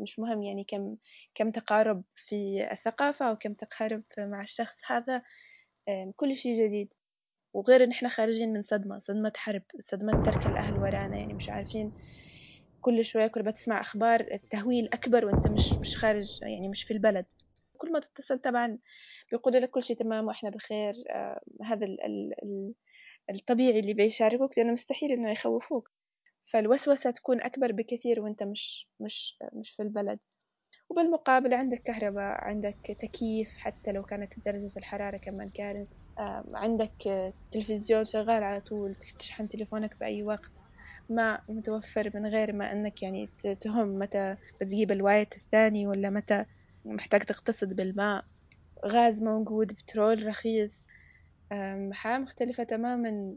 مش 0.00 0.18
مهم 0.18 0.42
يعني 0.42 0.64
كم 0.64 0.96
كم 1.34 1.50
تقارب 1.50 2.04
في 2.16 2.68
الثقافة 2.72 3.30
أو 3.30 3.36
كم 3.36 3.54
تقارب 3.54 4.02
مع 4.18 4.42
الشخص 4.42 4.76
هذا 4.86 5.22
كل 6.16 6.36
شيء 6.36 6.66
جديد. 6.66 6.94
وغير 7.54 7.84
إن 7.84 7.90
إحنا 7.90 8.08
خارجين 8.08 8.52
من 8.52 8.62
صدمة 8.62 8.98
صدمة 8.98 9.32
حرب 9.36 9.62
صدمة 9.80 10.18
ترك 10.24 10.46
الأهل 10.46 10.78
ورانا 10.78 11.16
يعني 11.18 11.34
مش 11.34 11.50
عارفين 11.50 11.92
كل 12.80 13.04
شوية 13.04 13.26
كل 13.26 13.44
ما 13.44 13.50
تسمع 13.50 13.80
أخبار 13.80 14.20
التهويل 14.32 14.88
أكبر 14.94 15.26
وأنت 15.26 15.48
مش 15.48 15.80
مش 15.80 15.96
خارج 15.96 16.38
يعني 16.42 16.68
مش 16.68 16.84
في 16.84 16.94
البلد. 16.94 17.26
كل 17.78 17.92
ما 17.92 18.00
تتصل 18.00 18.38
طبعا 18.38 18.78
بيقولوا 19.32 19.60
لك 19.60 19.70
كل 19.70 19.82
شيء 19.84 19.96
تمام 19.96 20.26
وإحنا 20.26 20.50
بخير 20.50 20.94
آه 21.10 21.40
هذا 21.64 21.86
ال 21.86 22.04
ال 22.44 22.74
الطبيعي 23.30 23.80
اللي 23.80 23.94
بيشاركوك 23.94 24.58
لأنه 24.58 24.72
مستحيل 24.72 25.12
إنه 25.12 25.30
يخوفوك. 25.32 25.90
فالوسوسة 26.46 27.10
تكون 27.10 27.42
أكبر 27.42 27.72
بكثير 27.72 28.20
وأنت 28.20 28.42
مش 28.42 28.88
مش 29.00 29.38
مش 29.52 29.70
في 29.70 29.82
البلد. 29.82 30.18
وبالمقابل 30.90 31.54
عندك 31.54 31.82
كهرباء 31.84 32.44
عندك 32.44 32.78
تكييف 33.00 33.54
حتى 33.58 33.92
لو 33.92 34.02
كانت 34.02 34.32
درجة 34.46 34.72
الحرارة 34.76 35.16
كمان 35.16 35.50
كانت 35.54 35.92
عندك 36.54 36.94
تلفزيون 37.50 38.04
شغال 38.04 38.42
على 38.42 38.60
طول 38.60 38.94
تشحن 39.18 39.48
تليفونك 39.48 39.96
بأي 40.00 40.22
وقت 40.22 40.56
ماء 41.08 41.42
متوفر 41.48 42.10
من 42.14 42.26
غير 42.26 42.52
ما 42.52 42.72
أنك 42.72 43.02
يعني 43.02 43.32
تهم 43.60 43.88
متى 43.98 44.36
بتجيب 44.60 44.92
الوايت 44.92 45.36
الثاني 45.36 45.86
ولا 45.86 46.10
متى 46.10 46.44
محتاج 46.84 47.20
تقتصد 47.20 47.76
بالماء. 47.76 48.24
غاز 48.86 49.22
موجود 49.22 49.66
بترول 49.72 50.26
رخيص. 50.26 50.86
حياة 51.92 52.18
مختلفة 52.18 52.64
تماما. 52.64 53.36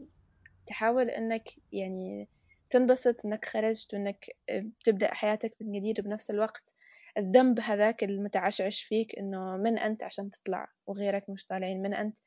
تحاول 0.66 1.10
أنك 1.10 1.48
يعني 1.72 2.28
تنبسط 2.70 3.16
إنك 3.24 3.44
خرجت 3.44 3.94
وإنك 3.94 4.26
بتبدأ 4.50 5.14
حياتك 5.14 5.56
من 5.60 5.72
جديد 5.72 6.00
وبنفس 6.00 6.30
الوقت. 6.30 6.74
الذنب 7.18 7.60
هذاك 7.60 8.04
المتعشعش 8.04 8.82
فيك 8.82 9.18
إنه 9.18 9.56
من 9.56 9.78
أنت 9.78 10.02
عشان 10.02 10.30
تطلع 10.30 10.68
وغيرك 10.86 11.30
مش 11.30 11.46
طالعين 11.46 11.82
من 11.82 11.94
أنت 11.94 12.18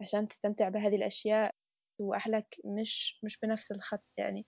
عشان 0.00 0.26
تستمتع 0.26 0.68
بهذه 0.68 0.96
الأشياء 0.96 1.54
وأهلك 1.98 2.56
مش 2.64 3.20
مش 3.24 3.38
بنفس 3.42 3.72
الخط 3.72 4.04
يعني. 4.16 4.46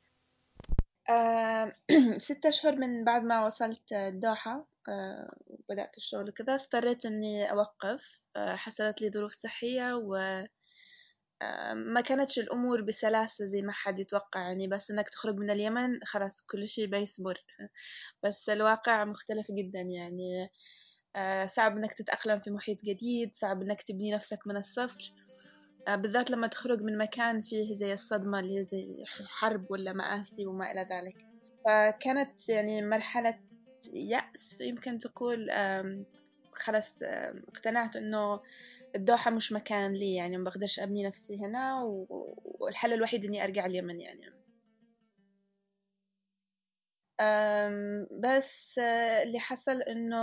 آه 1.10 1.72
ستة 2.18 2.48
أشهر 2.48 2.76
من 2.76 3.04
بعد 3.04 3.22
ما 3.22 3.46
وصلت 3.46 3.92
الدوحة 3.92 4.66
آه 4.88 5.32
بدأت 5.68 5.96
الشغل 5.96 6.30
كذا 6.30 6.54
اضطريت 6.54 7.06
إني 7.06 7.50
أوقف. 7.50 8.18
آه 8.36 8.56
حصلت 8.56 9.02
لي 9.02 9.10
ظروف 9.10 9.32
صحية 9.32 9.94
و 9.94 10.16
ما 11.74 12.00
كانتش 12.00 12.38
الأمور 12.38 12.80
بسلاسة 12.80 13.46
زي 13.46 13.62
ما 13.62 13.72
حد 13.72 13.98
يتوقع 13.98 14.40
يعني 14.40 14.68
بس 14.68 14.90
إنك 14.90 15.08
تخرج 15.08 15.34
من 15.34 15.50
اليمن 15.50 16.00
خلاص 16.04 16.46
كل 16.46 16.68
شيء 16.68 16.86
بيصبر 16.86 17.44
بس 18.24 18.48
الواقع 18.48 19.04
مختلف 19.04 19.46
جدا 19.50 19.80
يعني. 19.80 20.50
آه، 21.16 21.46
صعب 21.46 21.76
إنك 21.76 21.92
تتأقلم 21.92 22.40
في 22.40 22.50
محيط 22.50 22.78
جديد 22.84 23.34
صعب 23.34 23.62
إنك 23.62 23.82
تبني 23.82 24.12
نفسك 24.12 24.38
من 24.46 24.56
الصفر. 24.56 25.12
آه، 25.88 25.96
بالذات 25.96 26.30
لما 26.30 26.46
تخرج 26.46 26.82
من 26.82 26.98
مكان 26.98 27.42
فيه 27.42 27.74
زي 27.74 27.92
الصدمة 27.92 28.40
اللي 28.40 28.64
زي 28.64 29.04
حرب 29.28 29.70
ولا 29.70 29.92
مآسي 29.92 30.46
وما 30.46 30.70
إلى 30.70 30.80
ذلك. 30.80 31.16
فكانت 31.64 32.48
يعني 32.48 32.82
مرحلة 32.82 33.38
يأس 33.94 34.60
يمكن 34.60 34.98
تقول 34.98 35.50
خلاص 36.52 36.98
اقتنعت 37.48 37.96
إنه 37.96 38.40
الدوحة 38.96 39.30
مش 39.30 39.52
مكان 39.52 39.92
لي 39.94 40.14
يعني 40.14 40.38
ما 40.38 40.44
بقدرش 40.44 40.80
أبني 40.80 41.06
نفسي 41.08 41.46
هنا 41.46 41.82
والحل 42.60 42.92
الوحيد 42.92 43.24
إني 43.24 43.44
أرجع 43.44 43.66
اليمن 43.66 44.00
يعني. 44.00 44.22
بس 48.22 48.78
اللي 49.24 49.38
حصل 49.40 49.82
إنه 49.82 50.16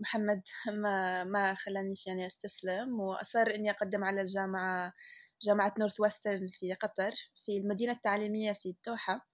محمد 0.00 0.42
ما 0.68 1.24
ما 1.24 1.54
خلانيش 1.54 2.06
يعني 2.06 2.26
أستسلم 2.26 3.00
وأصر 3.00 3.46
إني 3.54 3.70
أقدم 3.70 4.04
على 4.04 4.20
الجامعة 4.20 4.92
جامعة 5.42 5.74
نورث 5.78 6.00
ويسترن 6.00 6.48
في 6.52 6.74
قطر 6.74 7.12
في 7.46 7.56
المدينة 7.58 7.92
التعليمية 7.92 8.52
في 8.52 8.68
الدوحة. 8.68 9.26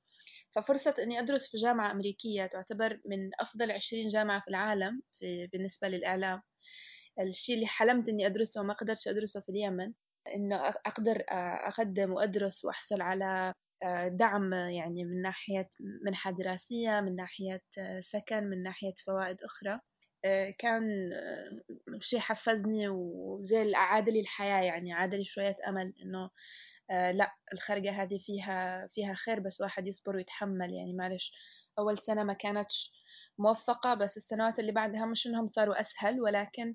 ففرصة 0.55 0.95
إني 1.03 1.21
أدرس 1.21 1.51
في 1.51 1.57
جامعة 1.57 1.93
أمريكية 1.93 2.47
تعتبر 2.47 3.01
من 3.05 3.31
أفضل 3.41 3.71
عشرين 3.71 4.09
جامعة 4.09 4.41
في 4.41 4.49
العالم 4.49 5.01
في 5.19 5.47
بالنسبة 5.53 5.89
للإعلام. 5.89 6.43
الشيء 7.21 7.55
اللي 7.55 7.67
حلمت 7.67 8.09
إني 8.09 8.27
أدرسه 8.27 8.61
وما 8.61 8.75
قدرتش 8.75 9.09
أدرسه 9.09 9.41
في 9.41 9.49
اليمن 9.49 9.93
إنه 10.37 10.57
أقدر 10.69 11.25
أقدم 11.69 12.13
وأدرس 12.13 12.65
وأحصل 12.65 13.01
على 13.01 13.55
دعم 14.07 14.53
يعني 14.53 15.05
من 15.05 15.23
ناحية 15.23 15.69
منحة 16.05 16.31
دراسية 16.31 17.01
من 17.01 17.17
ناحية 17.17 17.61
سكن 18.01 18.45
من 18.45 18.63
ناحية 18.63 18.95
فوائد 19.07 19.37
أخرى. 19.43 19.81
كان 20.59 21.11
شيء 22.01 22.19
حفزني 22.19 22.89
وزي 22.89 23.75
أعاد 23.75 24.09
لي 24.09 24.21
الحياة 24.21 24.63
يعني 24.63 24.93
عاد 24.93 25.15
لي 25.15 25.25
شوية 25.25 25.57
أمل 25.69 25.95
إنه 26.03 26.31
لا 26.91 27.35
الخرجة 27.53 28.03
هذه 28.03 28.19
فيها 28.27 28.89
فيها 28.95 29.15
خير 29.15 29.41
بس 29.41 29.61
واحد 29.61 29.87
يصبر 29.89 30.17
ويتحمل. 30.17 30.75
يعني 30.75 30.93
معلش 30.95 31.33
أول 31.79 31.99
سنة 31.99 32.23
ما 32.25 32.33
كانتش 32.33 32.93
موفقة 33.39 33.95
بس 33.95 34.17
السنوات 34.17 34.59
اللي 34.59 34.73
بعدها 34.73 35.07
مش 35.07 35.27
إنهم 35.27 35.49
صاروا 35.49 35.81
أسهل 35.81 36.21
ولكن 36.21 36.75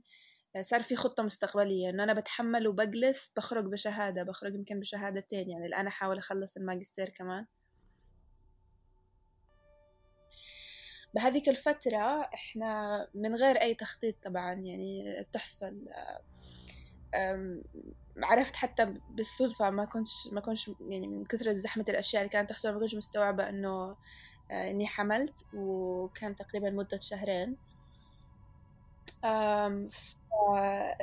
صار 0.62 0.82
في 0.84 0.96
خطة 0.96 1.24
مستقبلية. 1.24 1.90
إنه 1.90 2.04
أنا 2.04 2.14
بتحمل 2.14 2.68
وبجلس 2.68 3.34
بخرج 3.38 3.66
بشهادة 3.66 4.24
بخرج 4.24 4.56
يمكن 4.56 4.80
بشهادتين. 4.80 5.50
يعني 5.50 5.66
الآن 5.66 5.88
أحاول 5.88 6.18
أخلص 6.18 6.58
الماجستير 6.58 7.10
كمان. 7.10 7.46
بهذيك 11.14 11.50
الفترة 11.50 12.22
إحنا 12.34 13.08
من 13.14 13.36
غير 13.36 13.62
أي 13.62 13.76
تخطيط 13.76 14.16
طبعا 14.24 14.54
يعني 14.54 15.24
تحصل 15.34 15.86
عرفت 18.24 18.56
حتى 18.56 18.94
بالصدفة 19.10 19.70
ما 19.70 19.86
كنتش 19.86 20.30
ما 20.34 20.42
كنتش 20.42 20.72
يعني 20.92 21.08
من 21.08 21.24
كثرة 21.26 21.54
زحمة 21.54 21.86
الأشياء 21.90 22.22
اللي 22.22 22.30
كانت 22.32 22.50
تحصل 22.50 22.74
ما 22.74 22.80
كنتش 22.80 22.96
مستوعبة 22.96 23.50
إنه 23.50 23.98
آه، 24.52 24.72
إني 24.72 24.88
حملت 24.88 25.46
وكان 25.54 26.36
تقريبا 26.36 26.70
مدة 26.70 27.00
شهرين. 27.02 27.58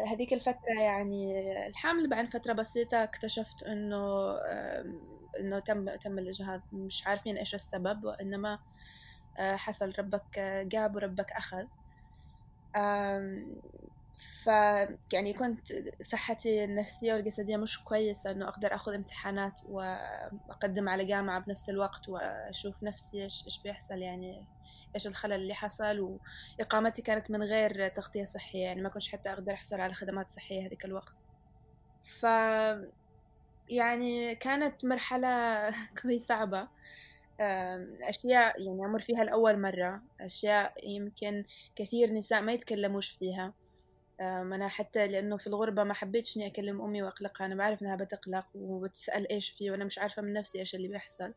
هذيك 0.09 0.33
الفترة 0.33 0.81
يعني 0.83 1.43
الحمل 1.69 2.09
بعد 2.11 2.29
فترة 2.31 2.53
بسيطة 2.53 3.05
اكتشفت 3.05 3.63
إنه 3.63 3.99
إنه 5.41 5.59
تم 5.61 5.97
تم 5.97 6.19
الإجهاض. 6.19 6.61
مش 6.73 7.07
عارفين 7.07 7.37
إيش 7.39 7.55
السبب 7.55 8.05
وإنما 8.05 8.59
آه، 9.39 9.57
حصل 9.57 9.93
ربك 9.99 10.39
جاب 10.69 10.97
وربك 10.97 11.33
أخذ. 11.33 11.67
ف 14.45 14.47
يعني 15.13 15.33
كنت 15.35 15.67
صحتي 16.03 16.65
النفسية 16.65 17.15
والجسدية 17.15 17.57
مش 17.57 17.85
كويسة 17.85 18.31
إنه 18.31 18.49
أقدر 18.49 18.75
أخذ 18.75 18.95
امتحانات 18.95 19.61
وأقدم 19.65 20.89
على 20.89 21.05
جامعة 21.07 21.41
بنفس 21.47 21.69
الوقت 21.69 22.09
وأشوف 22.09 22.75
نفسي 22.83 23.25
إيش 23.25 23.45
إيش 23.47 23.63
بيحصل 23.65 23.99
يعني 23.99 24.49
إيش 24.95 25.07
الخلل 25.07 25.33
اللي 25.33 25.55
حصل. 25.55 26.19
وإقامتي 26.61 27.03
كانت 27.03 27.31
من 27.31 27.43
غير 27.43 27.89
تغطية 27.89 28.25
صحية 28.25 28.63
يعني 28.65 28.83
ما 28.83 28.89
كنتش 28.89 29.13
حتى 29.13 29.33
أقدر 29.33 29.53
أحصل 29.55 29.81
على 29.81 29.95
خدمات 29.95 30.31
صحية 30.31 30.67
هذيك 30.67 30.85
الوقت. 30.85 31.23
ف 32.03 32.27
يعني 33.69 34.35
كانت 34.35 34.85
مرحلة 34.85 35.29
كوي 36.03 36.19
صعبة. 36.19 36.69
أشياء 38.09 38.63
يعني 38.63 38.85
أمر 38.91 39.01
فيها 39.01 39.25
لأول 39.25 39.61
مرة 39.61 40.03
أشياء 40.21 40.75
يمكن 40.89 41.45
كثير 41.77 42.13
نساء 42.13 42.43
ما 42.43 42.53
يتكلموش 42.53 43.11
فيها. 43.11 43.55
أنا 44.23 44.69
حتى 44.69 45.07
لأنه 45.07 45.37
في 45.37 45.47
الغربة 45.47 45.85
ما 45.85 45.95
حبيتش 45.95 46.37
إني 46.37 46.47
أكلم 46.47 46.83
أمي 46.83 47.03
وأقلقها 47.03 47.47
أنا 47.47 47.55
بعرف 47.55 47.83
إنها 47.83 47.97
بتقلق 47.97 48.47
وبتسأل 48.55 49.33
إيش 49.33 49.51
فيه 49.51 49.71
وأنا 49.71 49.85
مش 49.85 49.99
عارفة 49.99 50.23
من 50.23 50.33
نفسي 50.33 50.61
إيش 50.61 50.75
اللي 50.75 50.89
بيحصل. 50.89 51.35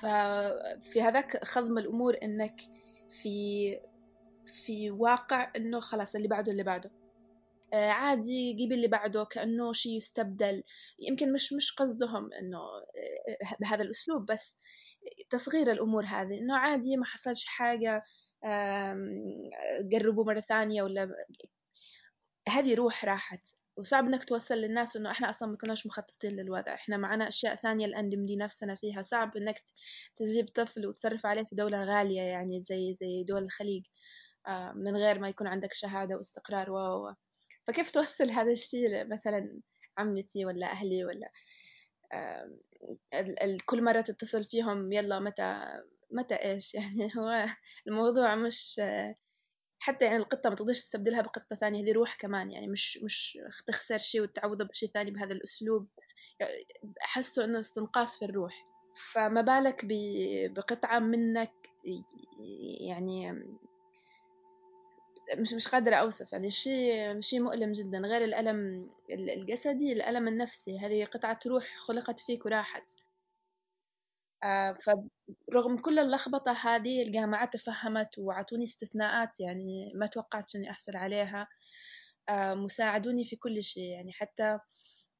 ففي 0.00 1.02
هذاك 1.02 1.44
خضم 1.44 1.78
الأمور 1.78 2.16
إنك 2.22 2.60
في 3.08 3.78
في 4.46 4.90
واقع 4.90 5.52
إنه 5.56 5.80
خلاص 5.80 6.14
اللي 6.16 6.28
بعده 6.28 6.52
اللي 6.52 6.62
بعده. 6.62 6.90
آه، 7.72 7.90
عادي 7.90 8.52
جيب 8.52 8.72
اللي 8.72 8.88
بعده 8.88 9.24
كأنه 9.24 9.72
شيء 9.72 9.96
يستبدل. 9.96 10.62
يمكن 10.98 11.32
مش 11.32 11.52
مش 11.52 11.72
قصدهم 11.72 12.32
إنه 12.32 12.58
آه، 12.58 13.56
بهذا 13.60 13.82
الأسلوب 13.82 14.26
بس 14.26 14.60
تصغير 15.30 15.70
الأمور 15.72 16.04
هذه 16.04 16.38
إنه 16.38 16.56
عادي 16.56 16.96
ما 16.96 17.04
حصلش 17.04 17.44
حاجة 17.44 18.04
قربوا 19.92 20.24
مرة 20.24 20.40
ثانية 20.40 20.82
ولا 20.82 21.14
هذه 22.48 22.74
روح 22.74 23.04
راحت. 23.04 23.48
وصعب 23.76 24.04
إنك 24.06 24.24
توصل 24.24 24.54
للناس 24.54 24.96
إنه 24.96 25.10
إحنا 25.10 25.30
أصلا 25.30 25.48
ما 25.50 25.56
كناش 25.56 25.86
مخططين 25.86 26.30
للوضع. 26.30 26.74
إحنا 26.74 26.96
معنا 26.96 27.28
أشياء 27.28 27.54
ثانية 27.56 27.86
الآن 27.86 28.08
نملي 28.08 28.36
نفسنا 28.36 28.76
فيها. 28.76 29.02
صعب 29.02 29.36
إنك 29.36 29.62
تجيب 30.16 30.48
طفل 30.48 30.86
وتصرف 30.86 31.26
عليه 31.26 31.42
في 31.42 31.54
دولة 31.56 31.84
غالية 31.84 32.22
يعني 32.22 32.60
زي 32.60 32.92
زي 32.92 33.24
دول 33.24 33.42
الخليج 33.44 33.82
آه، 34.48 34.72
من 34.72 34.96
غير 34.96 35.18
ما 35.18 35.28
يكون 35.28 35.46
عندك 35.46 35.72
شهادة 35.72 36.16
واستقرار. 36.16 36.70
و 36.70 37.14
فكيف 37.66 37.90
توصل 37.90 38.30
هذا 38.30 38.52
الشيء 38.52 39.06
مثلا 39.06 39.60
عمتي 39.98 40.44
ولا 40.46 40.66
أهلي 40.66 41.04
ولا 41.04 41.30
كل 43.66 43.82
مرة 43.84 44.00
تتصل 44.00 44.44
فيهم 44.44 44.92
يلا 44.92 45.20
متى 45.20 45.80
متى 46.14 46.34
إيش 46.34 46.74
يعني 46.74 47.12
هو 47.16 47.46
الموضوع 47.88 48.34
مش 48.34 48.80
حتى 49.84 50.04
يعني 50.04 50.16
القطة 50.16 50.50
ما 50.50 50.56
تقدرش 50.56 50.80
تستبدلها 50.80 51.22
بقطة 51.22 51.56
ثانية 51.56 51.84
هذه 51.84 51.92
روح 51.92 52.14
كمان. 52.14 52.50
يعني 52.50 52.66
مش 52.66 52.98
مش 53.04 53.38
تخسر 53.66 53.98
شيء 53.98 54.22
وتعوضه 54.22 54.64
بشيء 54.64 54.90
ثاني 54.90 55.10
بهذا 55.10 55.32
الأسلوب. 55.32 55.88
أحسه 57.04 57.44
إنه 57.44 57.60
استنقاص 57.60 58.18
في 58.18 58.24
الروح. 58.24 58.66
فما 59.12 59.40
بالك 59.40 59.86
بقطعة 60.50 60.98
منك 60.98 61.52
يعني 62.80 63.32
مش 65.38 65.52
مش 65.52 65.68
قادرة 65.68 65.96
أوصف. 65.96 66.32
يعني 66.32 66.50
شيء 66.50 67.20
شيء 67.20 67.40
مؤلم 67.40 67.72
جدا. 67.72 67.98
غير 67.98 68.24
الألم 68.24 68.90
الجسدي 69.10 69.92
الألم 69.92 70.28
النفسي. 70.28 70.78
هذه 70.78 71.04
قطعة 71.04 71.38
روح 71.46 71.76
خلقت 71.78 72.20
فيك 72.20 72.46
وراحت. 72.46 73.03
فرغم 74.86 75.78
كل 75.78 75.98
اللخبطة 75.98 76.52
هذه 76.52 77.02
الجامعة 77.02 77.46
تفهمت 77.50 78.18
وعطوني 78.18 78.64
استثناءات 78.64 79.40
يعني 79.40 79.92
ما 79.94 80.06
توقعت 80.06 80.54
إني 80.56 80.70
أحصل 80.70 80.96
عليها. 80.96 81.48
آه، 82.28 82.54
مساعدوني 82.54 83.24
في 83.24 83.36
كل 83.36 83.64
شيء 83.64 83.82
يعني 83.82 84.12
حتى 84.12 84.58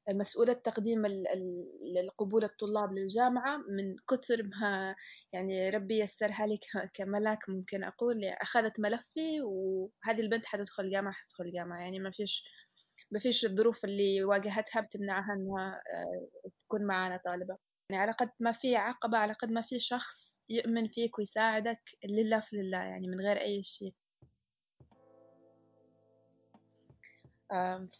مسؤولة 0.09 0.53
تقديم 0.53 1.05
القبول 2.03 2.43
الطلاب 2.43 2.93
للجامعة 2.93 3.57
من 3.57 3.95
كثر 4.09 4.43
ما 4.43 4.95
يعني 5.33 5.69
ربي 5.69 5.99
يسرها 5.99 6.47
لي 6.47 6.59
كملاك 6.93 7.49
ممكن 7.49 7.83
أقول 7.83 8.25
أخذت 8.25 8.79
ملفي 8.79 9.41
وهذه 9.41 10.21
البنت 10.21 10.45
حتدخل 10.45 10.91
جامعة 10.91 11.13
حتدخل 11.13 11.51
جامعة. 11.53 11.79
يعني 11.79 11.99
ما 11.99 12.11
فيش 12.11 12.43
ما 13.11 13.19
فيش 13.19 13.45
الظروف 13.45 13.85
اللي 13.85 14.23
واجهتها 14.23 14.81
بتمنعها 14.81 15.33
إنها 15.33 15.81
آه، 15.93 16.49
تكون 16.59 16.85
معنا 16.87 17.19
طالبة. 17.25 17.57
يعني 17.89 18.01
على 18.01 18.11
قد 18.11 18.29
ما 18.39 18.51
في 18.51 18.75
عقبة 18.75 19.17
على 19.17 19.33
قد 19.33 19.51
ما 19.51 19.61
في 19.61 19.79
شخص 19.79 20.41
يؤمن 20.49 20.87
فيك 20.87 21.19
ويساعدك 21.19 21.81
لله 22.05 22.39
في 22.39 22.55
لله 22.55 22.77
يعني 22.77 23.07
من 23.07 23.21
غير 23.21 23.41
أي 23.41 23.63
شيء. 23.63 23.93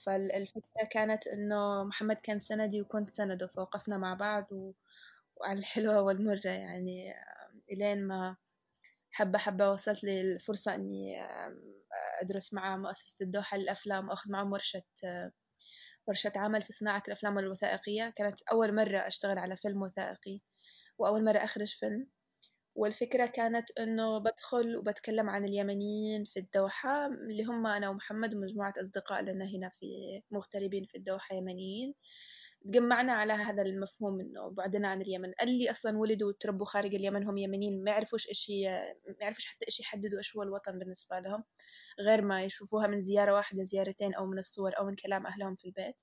فالفكرة 0.05 0.85
كانت 0.91 1.27
إنه 1.27 1.83
محمد 1.83 2.15
كان 2.15 2.39
سندي 2.39 2.81
وكنت 2.81 3.09
سنده 3.09 3.47
فوقفنا 3.47 3.97
مع 3.97 4.13
بعض 4.13 4.51
و... 4.51 4.73
وعلى 5.35 5.59
الحلوة 5.59 6.01
والمرة 6.01 6.47
يعني 6.49 7.13
إلين 7.71 8.07
ما 8.07 8.35
حبة 9.11 9.39
حبة 9.39 9.71
وصلت 9.71 10.03
لي 10.03 10.21
الفرصة 10.21 10.75
إني 10.75 11.15
أدرس 12.21 12.53
مع 12.53 12.77
مؤسسة 12.77 13.23
الدوحة 13.23 13.57
للأفلام 13.57 14.09
وأخذ 14.09 14.31
معهم 14.31 14.51
ورشة 14.51 14.83
ورشة 16.07 16.31
عمل 16.35 16.61
في 16.61 16.73
صناعة 16.73 17.03
الأفلام 17.07 17.39
الوثائقية. 17.39 18.13
كانت 18.15 18.41
أول 18.51 18.75
مرة 18.75 18.97
أشتغل 18.97 19.37
على 19.37 19.57
فيلم 19.57 19.81
وثائقي 19.81 20.39
وأول 20.99 21.25
مرة 21.25 21.37
أخرج 21.37 21.75
فيلم. 21.75 22.07
والفكرة 22.75 23.25
كانت 23.25 23.71
إنه 23.79 24.19
بدخل 24.19 24.77
وبتكلم 24.77 25.29
عن 25.29 25.45
اليمنيين 25.45 26.23
في 26.25 26.39
الدوحة 26.39 27.05
اللي 27.07 27.43
هم 27.43 27.67
أنا 27.67 27.89
ومحمد 27.89 28.35
ومجموعة 28.35 28.73
أصدقاء 28.81 29.21
لنا 29.21 29.45
هنا 29.45 29.69
في 29.79 29.87
مغتربين 30.31 30.85
في 30.85 30.97
الدوحة 30.97 31.35
يمنيين. 31.35 31.93
تجمعنا 32.67 33.13
على 33.13 33.33
هذا 33.33 33.61
المفهوم 33.61 34.19
إنه 34.19 34.49
بعدنا 34.49 34.87
عن 34.87 35.01
اليمن. 35.01 35.33
اللي 35.41 35.71
أصلا 35.71 35.97
ولدوا 35.97 36.29
وتربوا 36.29 36.65
خارج 36.65 36.95
اليمن 36.95 37.23
هم 37.23 37.37
يمنيين 37.37 37.83
ما 37.83 37.91
يعرفوش 37.91 38.29
إيش 38.29 38.51
هي 38.51 38.95
ما 39.07 39.15
يعرفوش 39.21 39.45
حتى 39.45 39.65
إيش 39.67 39.79
يحددوا 39.79 40.17
إيش 40.17 40.35
هو 40.37 40.43
الوطن 40.43 40.79
بالنسبة 40.79 41.19
لهم 41.19 41.43
غير 41.99 42.21
ما 42.21 42.43
يشوفوها 42.43 42.87
من 42.87 43.01
زيارة 43.01 43.33
واحدة 43.33 43.63
زيارتين 43.63 44.13
أو 44.13 44.25
من 44.25 44.39
الصور 44.39 44.71
أو 44.79 44.85
من 44.85 44.95
كلام 44.95 45.27
أهلهم 45.27 45.55
في 45.55 45.65
البيت. 45.65 46.01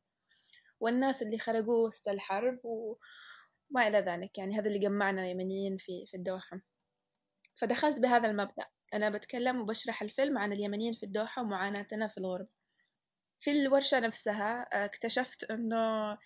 والناس 0.81 1.23
اللي 1.23 1.39
خرجوا 1.39 1.89
وسط 1.89 2.09
الحرب. 2.09 2.61
وما 2.65 3.89
إلى 3.89 3.99
ذلك 3.99 4.39
يعني 4.39 4.59
هذا 4.59 4.69
اللي 4.69 4.79
جمعنا 4.79 5.29
يمنيين 5.29 5.77
في 5.77 6.07
في 6.07 6.17
الدوحة. 6.17 6.61
فدخلت 7.55 8.01
بهذا 8.01 8.31
المبدأ. 8.31 8.67
أنا 8.95 9.11
بتكلم 9.11 9.61
وبشرح 9.61 10.03
الفيلم 10.03 10.39
عن 10.39 10.53
اليمنيين 10.53 10.93
في 10.93 11.03
الدوحة 11.03 11.43
ومعاناتنا 11.43 12.09
في 12.09 12.19
الغربة 12.19 12.49
في 13.43 13.51
الورشة 13.51 14.01
نفسها 14.01 14.69
آه، 14.73 14.85
اكتشفت 14.85 15.45
أنه 15.45 16.19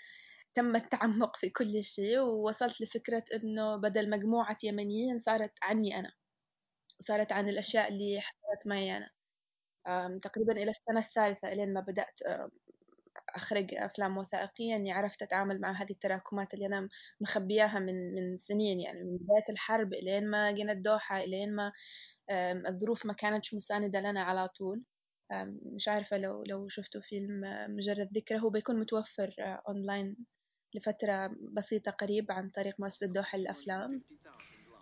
تم 0.56 0.76
التعمق 0.76 1.36
في 1.36 1.50
كل 1.50 1.84
شيء 1.84 2.18
ووصلت 2.20 2.80
لفكرة 2.80 3.24
أنه 3.34 3.76
بدل 3.76 4.10
مجموعة 4.10 4.56
يمنيين 4.64 5.18
صارت 5.18 5.52
عني 5.62 5.98
أنا 5.98 6.12
وصارت 7.00 7.32
عن 7.32 7.48
الأشياء 7.48 7.88
اللي 7.88 8.20
حصلت 8.20 8.66
معي 8.66 8.96
أنا. 8.96 9.10
تقريبا 10.22 10.52
إلى 10.52 10.70
السنة 10.70 10.98
الثالثة 10.98 11.52
إلين 11.52 11.72
ما 11.74 11.80
بدأت 11.80 12.20
أخرج 13.34 13.74
أفلام 13.74 14.18
وثائقية 14.18 14.76
إني 14.76 14.92
عرفت 14.92 15.22
أتعامل 15.22 15.60
مع 15.60 15.72
هذه 15.72 15.90
التراكمات 15.90 16.54
اللي 16.54 16.66
أنا 16.66 16.88
مخبياها 17.20 17.78
من 17.78 18.14
من 18.14 18.36
سنين 18.38 18.80
يعني 18.80 19.04
من 19.04 19.16
بداية 19.16 19.44
الحرب 19.50 19.92
إلين 19.92 20.30
ما 20.30 20.52
جينا 20.52 20.72
الدوحة 20.72 21.18
إلين 21.24 21.56
ما 21.56 21.72
الظروف 22.68 23.06
ما 23.06 23.12
كانتش 23.12 23.54
مساندة 23.54 24.00
لنا 24.00 24.22
على 24.22 24.48
طول. 24.48 24.84
مش 25.76 25.88
عارفة 25.88 26.18
لو 26.18 26.42
لو 26.44 26.68
شفتوا 26.68 27.00
فيلم 27.00 27.40
مجرد 27.76 28.08
ذكرى 28.18 28.40
هو 28.40 28.50
بيكون 28.50 28.80
متوفر 28.80 29.34
أونلاين 29.68 30.16
لفترة 30.76 31.36
بسيطة 31.52 31.90
قريب 31.90 32.32
عن 32.32 32.50
طريق 32.50 32.80
مؤسسة 32.80 33.06
الدوحة 33.06 33.38
للأفلام. 33.38 34.02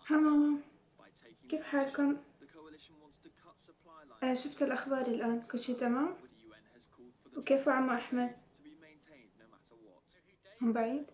هلو 0.06 0.58
كيف 1.48 1.62
حالكم؟ 1.62 2.16
آه، 4.22 4.34
شفت 4.34 4.62
الأخبار 4.62 5.06
الآن. 5.06 5.42
كل 5.42 5.58
شي 5.58 5.74
تمام؟ 5.74 6.16
وكيف 7.36 7.68
عم 7.68 7.90
أحمد؟ 7.90 8.36
هم 10.62 10.72
بعيد؟ 10.72 11.06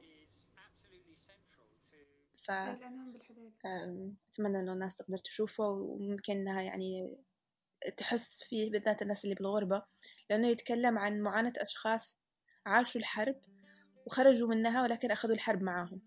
ف 2.37 2.51
أتمنى 2.51 4.61
إنه 4.61 4.73
الناس 4.73 4.97
تقدر 4.97 5.19
تشوفه 5.19 5.65
وممكن 5.65 6.33
إنها 6.33 6.63
يعني 6.63 7.19
تحس 7.97 8.43
فيه 8.43 8.71
بالذات 8.71 9.03
الناس 9.03 9.25
اللي 9.25 9.35
بالغربة 9.35 9.83
لأنه 10.31 10.49
يتكلم 10.49 10.99
عن 10.99 11.21
معاناة 11.21 11.53
أشخاص 11.57 12.21
عاشوا 12.67 13.01
الحرب 13.01 13.37
وخرجوا 14.07 14.49
منها 14.49 14.83
ولكن 14.83 15.11
أخذوا 15.11 15.35
الحرب 15.35 15.63
معاهم. 15.63 16.01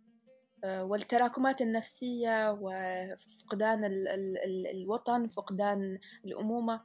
آه، 0.64 0.84
والتراكمات 0.84 1.62
النفسية 1.62 2.58
وفقدان 2.62 3.82
الوطن 4.72 5.28
فقدان 5.28 6.00
الأمومة 6.26 6.82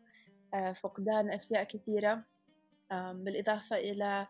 آه، 0.54 0.72
فقدان 0.72 1.30
أشياء 1.30 1.64
كثيرة 1.64 2.24
بالإضافة 2.90 3.76
إلى 3.76 4.26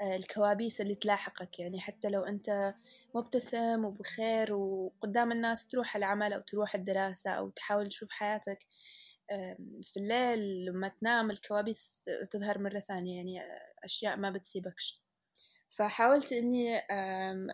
آه، 0.00 0.16
الكوابيس 0.16 0.80
اللي 0.80 0.94
تلاحقك. 0.94 1.58
يعني 1.60 1.80
حتى 1.80 2.08
لو 2.08 2.22
أنت 2.22 2.74
مبتسم 3.14 3.84
وبخير 3.84 4.54
وقدام 4.54 5.32
الناس 5.32 5.68
تروح 5.68 5.96
العمل 5.96 6.32
أو 6.32 6.40
تروح 6.40 6.74
الدراسة 6.74 7.30
أو 7.30 7.50
تحاول 7.50 7.88
تشوف 7.88 8.10
حياتك 8.10 8.58
في 9.82 9.96
الليل 9.96 10.64
لما 10.64 10.88
تنام 10.88 11.30
الكوابيس 11.30 12.04
تظهر 12.30 12.58
مرة 12.58 12.80
ثانية. 12.80 13.16
يعني 13.16 13.40
أشياء 13.84 14.16
ما 14.16 14.30
بتسيبكش. 14.30 15.04
فحاولت 15.78 16.32
إني 16.32 16.78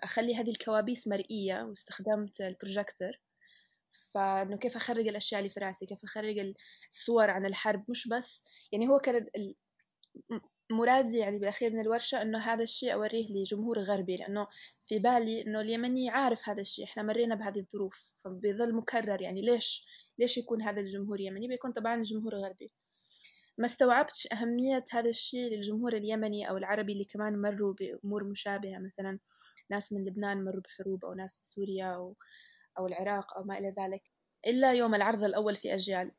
أخلي 0.05 0.35
هذه 0.37 0.51
الكوابيس 0.51 1.09
مرئية 1.09 1.63
واستخدمت 1.63 2.41
البروجيكتور 2.41 3.13
فإنه 4.15 4.57
كيف 4.57 4.77
أخرج 4.77 5.09
الأشياء 5.09 5.41
اللي 5.41 5.51
في 5.51 5.61
رأسي 5.61 5.87
كيف 5.87 5.99
أخرج 6.05 6.55
الصور 6.91 7.31
عن 7.31 7.47
الحرب. 7.47 7.85
مش 7.89 8.09
بس 8.09 8.45
يعني 8.73 8.89
هو 8.89 8.99
كان 8.99 9.27
مرادي 10.71 11.19
يعني 11.19 11.39
بالأخير 11.39 11.73
من 11.73 11.81
الورشة 11.81 12.23
إنه 12.23 12.39
هذا 12.39 12.63
الشيء 12.63 12.93
أوريه 12.93 13.27
لجمهور 13.33 13.79
غربي 13.79 14.17
لأنه 14.17 14.47
في 14.83 14.99
بالي 14.99 15.43
إنه 15.43 15.61
اليمني 15.61 16.11
عارف 16.11 16.49
هذا 16.49 16.61
الشيء 16.61 16.85
إحنا 16.85 17.03
مرينا 17.03 17.35
بهذه 17.35 17.59
الظروف. 17.61 18.15
فبيظل 18.25 18.75
مكرر 18.75 19.23
يعني 19.23 19.43
ليش 19.43 19.87
ليش 20.19 20.39
يكون 20.39 20.63
هذا 20.63 20.81
الجمهور 20.81 21.21
يمني؟ 21.21 21.49
بيكون 21.49 21.73
طبعا 21.73 22.03
جمهور 22.03 22.35
غربي. 22.35 22.73
ما 23.61 23.67
استوعبتش 23.67 24.29
أهمية 24.33 24.85
هذا 24.93 25.09
الشيء 25.11 25.51
للجمهور 25.51 25.93
اليمني 25.93 26.49
أو 26.49 26.57
العربي 26.57 26.93
اللي 26.93 27.05
كمان 27.05 27.41
مروا 27.43 27.75
بأمور 27.75 28.25
مشابهة 28.25 28.79
مثلا 28.79 29.19
ناس 29.71 29.93
من 29.93 30.05
لبنان 30.05 30.45
مروا 30.45 30.63
بحروب 30.63 31.05
أو 31.05 31.15
ناس 31.15 31.39
في 31.39 31.45
سوريا 31.47 31.87
أو, 31.87 32.17
أو 32.79 32.87
العراق 32.87 33.37
أو 33.37 33.45
ما 33.45 33.59
إلى 33.59 33.75
ذلك 33.79 34.03
إلا 34.47 34.73
يوم 34.73 34.95
العرض 34.95 35.25
الأول 35.25 35.57
في 35.57 35.75
أجيال. 35.75 36.11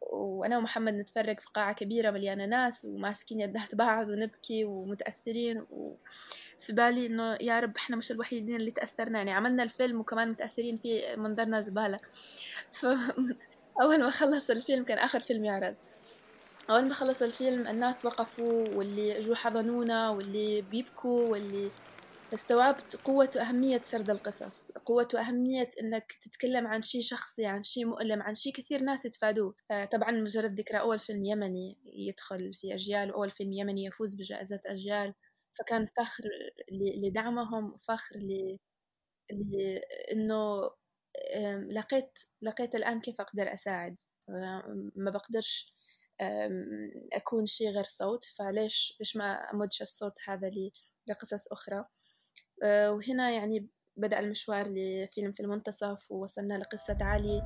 وأنا 0.00 0.58
ومحمد 0.58 0.94
نتفرج 0.94 1.40
في 1.40 1.46
قاعة 1.54 1.74
كبيرة 1.74 2.10
مليانة 2.10 2.46
ناس 2.46 2.84
وماسكين 2.84 3.40
يدات 3.40 3.74
بعض 3.74 4.08
ونبكي 4.08 4.64
ومتأثرين 4.64 5.66
وفي 5.70 6.72
بالي 6.72 7.06
إنه 7.06 7.38
يا 7.40 7.60
رب 7.60 7.76
إحنا 7.76 7.96
مش 7.96 8.12
الوحيدين 8.12 8.56
اللي 8.56 8.70
تأثرنا 8.70 9.18
يعني 9.18 9.32
عملنا 9.32 9.62
الفيلم 9.62 10.00
وكمان 10.00 10.30
متأثرين 10.30 10.76
فيه 10.76 11.16
منظرنا 11.16 11.60
زبالة. 11.60 12.00
فأول 13.78 14.00
ما 14.04 14.10
خلص 14.10 14.50
الفيلم 14.50 14.84
كان 14.84 14.98
آخر 14.98 15.20
فيلم 15.20 15.44
يعرض. 15.44 15.76
أول 16.70 16.88
ما 16.88 16.94
خلص 16.94 17.22
الفيلم 17.22 17.68
الناس 17.68 18.04
وقفوا 18.04 18.78
واللي 18.78 19.20
جو 19.20 19.34
حضنونا 19.34 20.10
واللي 20.10 20.62
بيبكوا 20.62 21.30
واللي 21.30 21.74
استوعبت 22.34 22.96
قوة 23.04 23.30
وأهمية 23.36 23.80
سرد 23.84 24.10
القصص. 24.10 24.72
قوة 24.72 25.08
وأهمية 25.14 25.68
أنك 25.82 26.12
تتكلم 26.22 26.66
عن 26.66 26.82
شيء 26.82 27.00
شخصي 27.02 27.46
عن 27.46 27.64
شيء 27.64 27.86
مؤلم 27.86 28.22
عن 28.22 28.34
شيء 28.34 28.52
كثير 28.52 28.82
ناس 28.82 29.04
يتفادوه. 29.06 29.54
طبعا 29.92 30.10
مجرد 30.12 30.60
ذكرى 30.60 30.80
أول 30.80 30.98
فيلم 30.98 31.24
يمني 31.24 31.78
يدخل 31.84 32.54
في 32.54 32.74
أجيال 32.74 33.10
وأول 33.10 33.30
فيلم 33.30 33.52
يمني 33.52 33.84
يفوز 33.84 34.14
بجائزة 34.14 34.60
أجيال. 34.66 35.14
فكان 35.58 35.86
فخر 35.86 36.24
لدعمهم 37.04 37.72
وفخر 37.74 38.16
ل... 38.16 38.58
إنه 40.12 40.70
لقيت 41.70 42.18
لقيت 42.42 42.74
الآن 42.74 43.00
كيف 43.00 43.20
أقدر 43.20 43.52
أساعد. 43.52 43.96
ما 44.96 45.10
بقدرش 45.10 45.74
أكون 47.12 47.46
شيء 47.46 47.68
غير 47.70 47.84
صوت 47.84 48.24
فليش 48.24 48.96
ليش 49.00 49.16
ما 49.16 49.32
أمدش 49.54 49.82
الصوت 49.82 50.18
هذا 50.28 50.50
لقصص 51.06 51.52
أخرى. 51.52 51.84
آه، 52.62 52.92
وهنا 52.92 53.30
يعني 53.30 53.68
بدأ 53.96 54.18
المشوار 54.18 54.66
لفيلم 54.68 55.32
في 55.32 55.40
المنتصف 55.40 56.10
ووصلنا 56.10 56.54
لقصة 56.54 56.98
علي. 57.00 57.42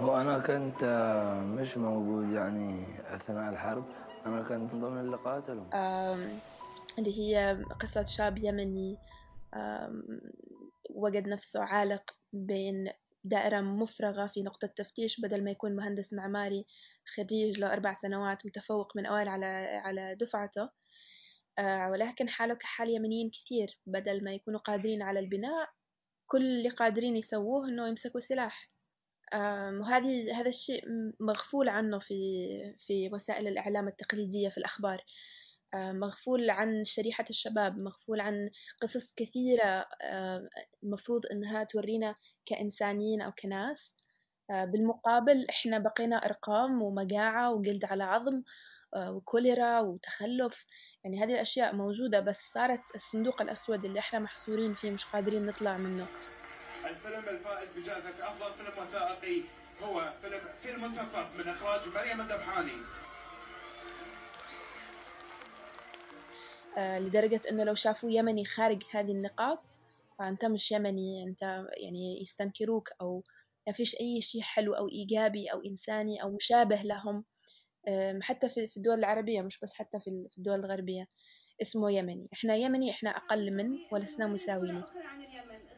وأنا 0.00 0.38
كنت 0.38 0.82
آه، 0.84 1.40
مش 1.40 1.76
موجود 1.76 2.32
يعني 2.32 2.86
أثناء 3.16 3.52
الحرب. 3.52 3.84
أنا 4.26 4.42
كنت 4.42 4.74
ضمن 4.74 5.00
اللي 5.00 5.16
قاتلوا 5.16 5.66
اللي 6.98 7.18
هي 7.18 7.62
قصة 7.80 8.04
شاب 8.04 8.38
يمني. 8.38 8.98
وجد 10.90 11.28
نفسه 11.28 11.60
عالق 11.60 12.16
بين 12.32 12.92
دائرة 13.24 13.60
مفرغة 13.60 14.26
في 14.26 14.42
نقطة 14.42 14.66
تفتيش 14.66 15.20
بدل 15.20 15.44
ما 15.44 15.50
يكون 15.50 15.76
مهندس 15.76 16.14
معماري 16.14 16.66
خريج 17.16 17.60
له 17.60 17.72
أربع 17.72 17.94
سنوات 17.94 18.46
متفوق 18.46 18.96
من 18.96 19.06
أوائل 19.06 19.28
على 19.28 19.80
على 19.84 20.14
دفعته. 20.20 20.70
آه، 21.58 21.90
ولكن 21.90 22.28
حاله 22.28 22.54
كحال 22.54 22.90
يمنيين 22.90 23.30
كثير. 23.30 23.78
بدل 23.86 24.24
ما 24.24 24.32
يكونوا 24.32 24.60
قادرين 24.60 25.02
على 25.02 25.20
البناء 25.20 25.68
كل 26.26 26.42
اللي 26.42 26.68
قادرين 26.68 27.16
يسووه 27.16 27.68
إنه 27.68 27.88
يمسكوا 27.88 28.20
سلاح. 28.20 28.70
وهذه 29.80 30.40
هذا 30.40 30.48
الشيء 30.48 30.84
مغفول 31.20 31.68
عنه 31.68 31.98
في 31.98 32.14
في 32.78 33.10
وسائل 33.12 33.48
الإعلام 33.48 33.88
التقليدية 33.88 34.48
في 34.48 34.58
الأخبار. 34.58 35.04
مغفول 35.74 36.50
عن 36.50 36.84
شريحة 36.84 37.24
الشباب 37.30 37.78
مغفول 37.78 38.20
عن 38.20 38.50
قصص 38.82 39.14
كثيرة 39.14 39.86
المفروض 40.82 41.26
إنها 41.32 41.64
تورينا 41.64 42.14
كإنسانيين 42.46 43.20
أو 43.22 43.32
كناس. 43.32 43.96
بالمقابل 44.50 45.46
إحنا 45.50 45.78
بقينا 45.78 46.16
أرقام 46.16 46.82
ومجاعة 46.82 47.52
وجلد 47.52 47.84
على 47.84 48.04
عظم 48.04 48.42
وكوليرا 48.96 49.80
وتخلف. 49.80 50.66
يعني 51.04 51.24
هذه 51.24 51.32
الأشياء 51.34 51.74
موجودة 51.74 52.20
بس 52.20 52.52
صارت 52.52 52.94
الصندوق 52.94 53.42
الأسود 53.42 53.84
اللي 53.84 53.98
إحنا 53.98 54.18
محصورين 54.18 54.72
فيه 54.74 54.90
مش 54.90 55.04
قادرين 55.04 55.46
نطلع 55.46 55.76
منه. 55.76 56.06
الفيلم 56.90 57.28
الفائز 57.28 57.72
بجائزة 57.78 58.28
أفضل 58.28 58.52
فيلم 58.52 58.78
وثائقي 58.78 59.42
هو 59.82 60.12
فيلم 60.22 60.40
في 60.62 60.74
المنتصف 60.74 61.36
من 61.38 61.48
إخراج 61.48 61.80
مريم 61.88 62.20
الذبحاني. 62.20 63.03
لدرجة 66.78 67.40
إنه 67.50 67.64
لو 67.64 67.74
شافوا 67.74 68.10
يمني 68.10 68.44
خارج 68.44 68.82
هذه 68.90 69.12
النقاط 69.12 69.66
فأنت 70.18 70.44
مش 70.44 70.72
يمني 70.72 71.24
أنت 71.24 71.42
يعني 71.82 72.22
يستنكروك 72.22 72.88
أو 73.00 73.22
ما 73.66 73.72
فيش 73.72 73.96
أي 74.00 74.20
شيء 74.20 74.42
حلو 74.42 74.74
أو 74.74 74.88
إيجابي 74.88 75.52
أو 75.52 75.60
إنساني 75.60 76.22
أو 76.22 76.30
مشابه 76.36 76.82
لهم 76.82 77.24
حتى 78.22 78.48
في 78.48 78.76
الدول 78.76 78.98
العربية 78.98 79.42
مش 79.42 79.58
بس 79.60 79.74
حتى 79.74 80.00
في 80.00 80.28
الدول 80.38 80.58
الغربية. 80.58 81.06
اسمه 81.62 81.90
يمني. 81.92 82.28
إحنا 82.32 82.54
يمني 82.54 82.90
إحنا 82.90 83.10
أقل 83.10 83.56
من 83.56 83.78
ولسنا 83.90 84.26
مساويين. 84.26 84.84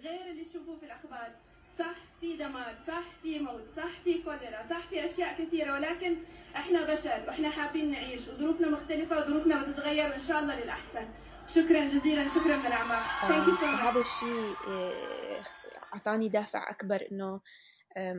غير 0.03 0.31
اللي 0.31 0.45
تشوفوه 0.45 0.79
في 0.79 0.87
الأخبار. 0.87 1.37
صح 1.79 1.95
في 2.21 2.37
دمار 2.37 2.77
صح 2.87 3.03
في 3.23 3.39
موت 3.39 3.67
صح 3.69 3.89
في 4.05 4.23
كوليرا 4.23 4.63
صح 4.71 4.79
في 4.79 5.05
أشياء 5.05 5.45
كثيرة 5.45 5.73
ولكن 5.73 6.17
إحنا 6.57 6.93
بشر 6.93 7.25
وإحنا 7.27 7.51
حابين 7.51 7.91
نعيش 7.91 8.29
وظروفنا 8.29 8.69
مختلفة 8.69 9.19
وظروفنا 9.19 9.63
بتتغير 9.63 10.15
إن 10.15 10.21
شاء 10.21 10.39
الله 10.41 10.65
للأحسن. 10.65 11.09
شكرا 11.49 11.85
جزيلا 11.89 12.29
شكرا 12.29 12.57
من 12.57 12.67
الأعماق 12.67 12.99
آه 13.25 13.91
هذا 13.91 14.01
الشيء 14.01 14.55
آه، 14.69 15.43
أعطاني 15.95 16.29
دافع 16.29 16.71
أكبر 16.71 17.09
إنه 17.13 17.41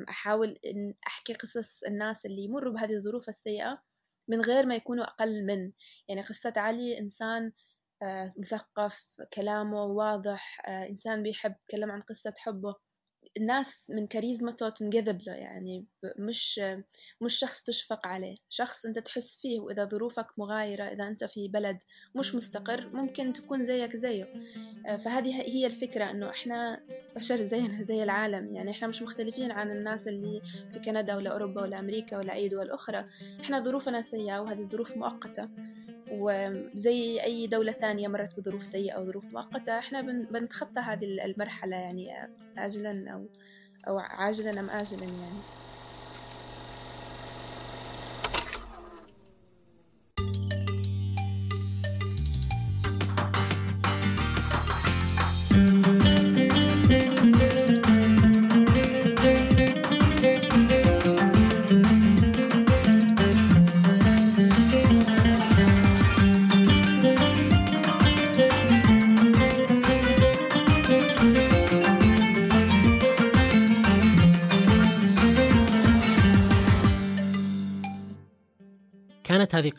أحاول 0.09 0.59
إن 0.65 0.93
أحكي 1.07 1.33
قصص 1.33 1.83
الناس 1.83 2.25
اللي 2.25 2.41
يمروا 2.43 2.73
بهذه 2.73 2.93
الظروف 2.93 3.29
السيئة 3.29 3.81
من 4.27 4.41
غير 4.41 4.65
ما 4.65 4.75
يكونوا 4.75 5.05
أقل 5.05 5.45
من. 5.45 5.71
يعني 6.07 6.21
قصة 6.21 6.53
علي 6.57 6.99
إنسان 6.99 7.51
آه، 8.03 8.33
مثقف 8.37 9.03
كلامه 9.33 9.83
واضح 9.83 10.61
آه، 10.67 10.87
إنسان 10.89 11.23
بيحب 11.23 11.55
يتكلم 11.63 11.91
عن 11.91 12.01
قصة 12.01 12.33
حبه. 12.37 12.75
الناس 13.37 13.89
من 13.89 14.07
كاريزمته 14.07 14.69
تنجذب 14.69 15.21
له 15.27 15.33
يعني 15.33 15.85
مش 16.19 16.61
مش 17.21 17.39
شخص 17.39 17.63
تشفق 17.63 18.07
عليه. 18.07 18.35
شخص 18.49 18.85
أنت 18.85 18.99
تحس 18.99 19.39
فيه 19.41 19.59
وإذا 19.59 19.85
ظروفك 19.85 20.27
مغايرة 20.37 20.83
إذا 20.83 21.07
أنت 21.07 21.23
في 21.23 21.47
بلد 21.47 21.77
مش 22.15 22.35
مستقر 22.35 22.89
ممكن 22.93 23.31
تكون 23.31 23.65
زيك 23.65 23.95
زيه. 23.95 24.27
فهذه 25.05 25.41
هي 25.41 25.65
الفكرة 25.65 26.11
إنه 26.11 26.29
إحنا 26.29 26.79
بشر 27.15 27.43
زينا 27.43 27.81
زي 27.89 28.03
العالم. 28.03 28.47
يعني 28.55 28.71
إحنا 28.71 28.87
مش 28.87 29.01
مختلفين 29.01 29.51
عن 29.51 29.71
الناس 29.71 30.07
اللي 30.07 30.41
في 30.73 30.79
كندا 30.79 31.15
ولا 31.15 31.29
أوروبا 31.31 31.61
ولا 31.61 31.79
أمريكا 31.79 32.17
ولا 32.17 32.33
أي 32.33 32.49
دول 32.49 32.71
أخرى. 32.71 33.05
إحنا 33.41 33.63
ظروفنا 33.63 34.01
سيئة 34.01 34.39
وهذه 34.39 34.61
الظروف 34.61 34.97
مؤقتة. 34.97 35.49
وزي 36.09 37.23
أي 37.23 37.47
دولة 37.47 37.71
ثانية 37.71 38.07
مرت 38.07 38.39
بظروف 38.39 38.65
سيئة 38.65 38.91
أو 38.93 39.05
ظروف 39.05 39.25
مؤقتة 39.31 39.79
إحنا 39.79 40.01
بنتخطى 40.31 40.81
هذه 40.81 41.05
المرحلة 41.25 41.75
يعني 41.77 42.07
آجلا 42.57 43.13
أو 43.13 43.29
أو 43.87 43.99
عاجلا 43.99 44.59
أم 44.59 44.69
آجلا 44.71 45.05
يعني. 45.05 45.43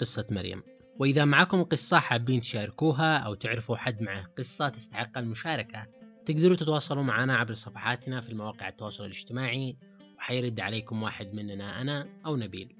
قصة 0.00 0.26
مريم. 0.30 0.62
وإذا 0.98 1.24
معكم 1.24 1.62
قصة 1.62 1.98
حابين 1.98 2.40
تشاركوها 2.40 3.18
أو 3.18 3.34
تعرفوا 3.34 3.76
حد 3.76 4.02
معه 4.02 4.26
قصة 4.38 4.68
تستحق 4.68 5.18
المشاركة 5.18 5.86
تقدروا 6.26 6.56
تتواصلوا 6.56 7.02
معنا 7.02 7.36
عبر 7.36 7.54
صفحاتنا 7.54 8.20
في 8.20 8.28
المواقع 8.28 8.68
التواصل 8.68 9.04
الاجتماعي. 9.04 9.76
وحيرد 10.18 10.60
عليكم 10.60 11.02
واحد 11.02 11.34
مننا 11.34 11.80
أنا 11.80 12.06
أو 12.26 12.36
نبيل. 12.36 12.76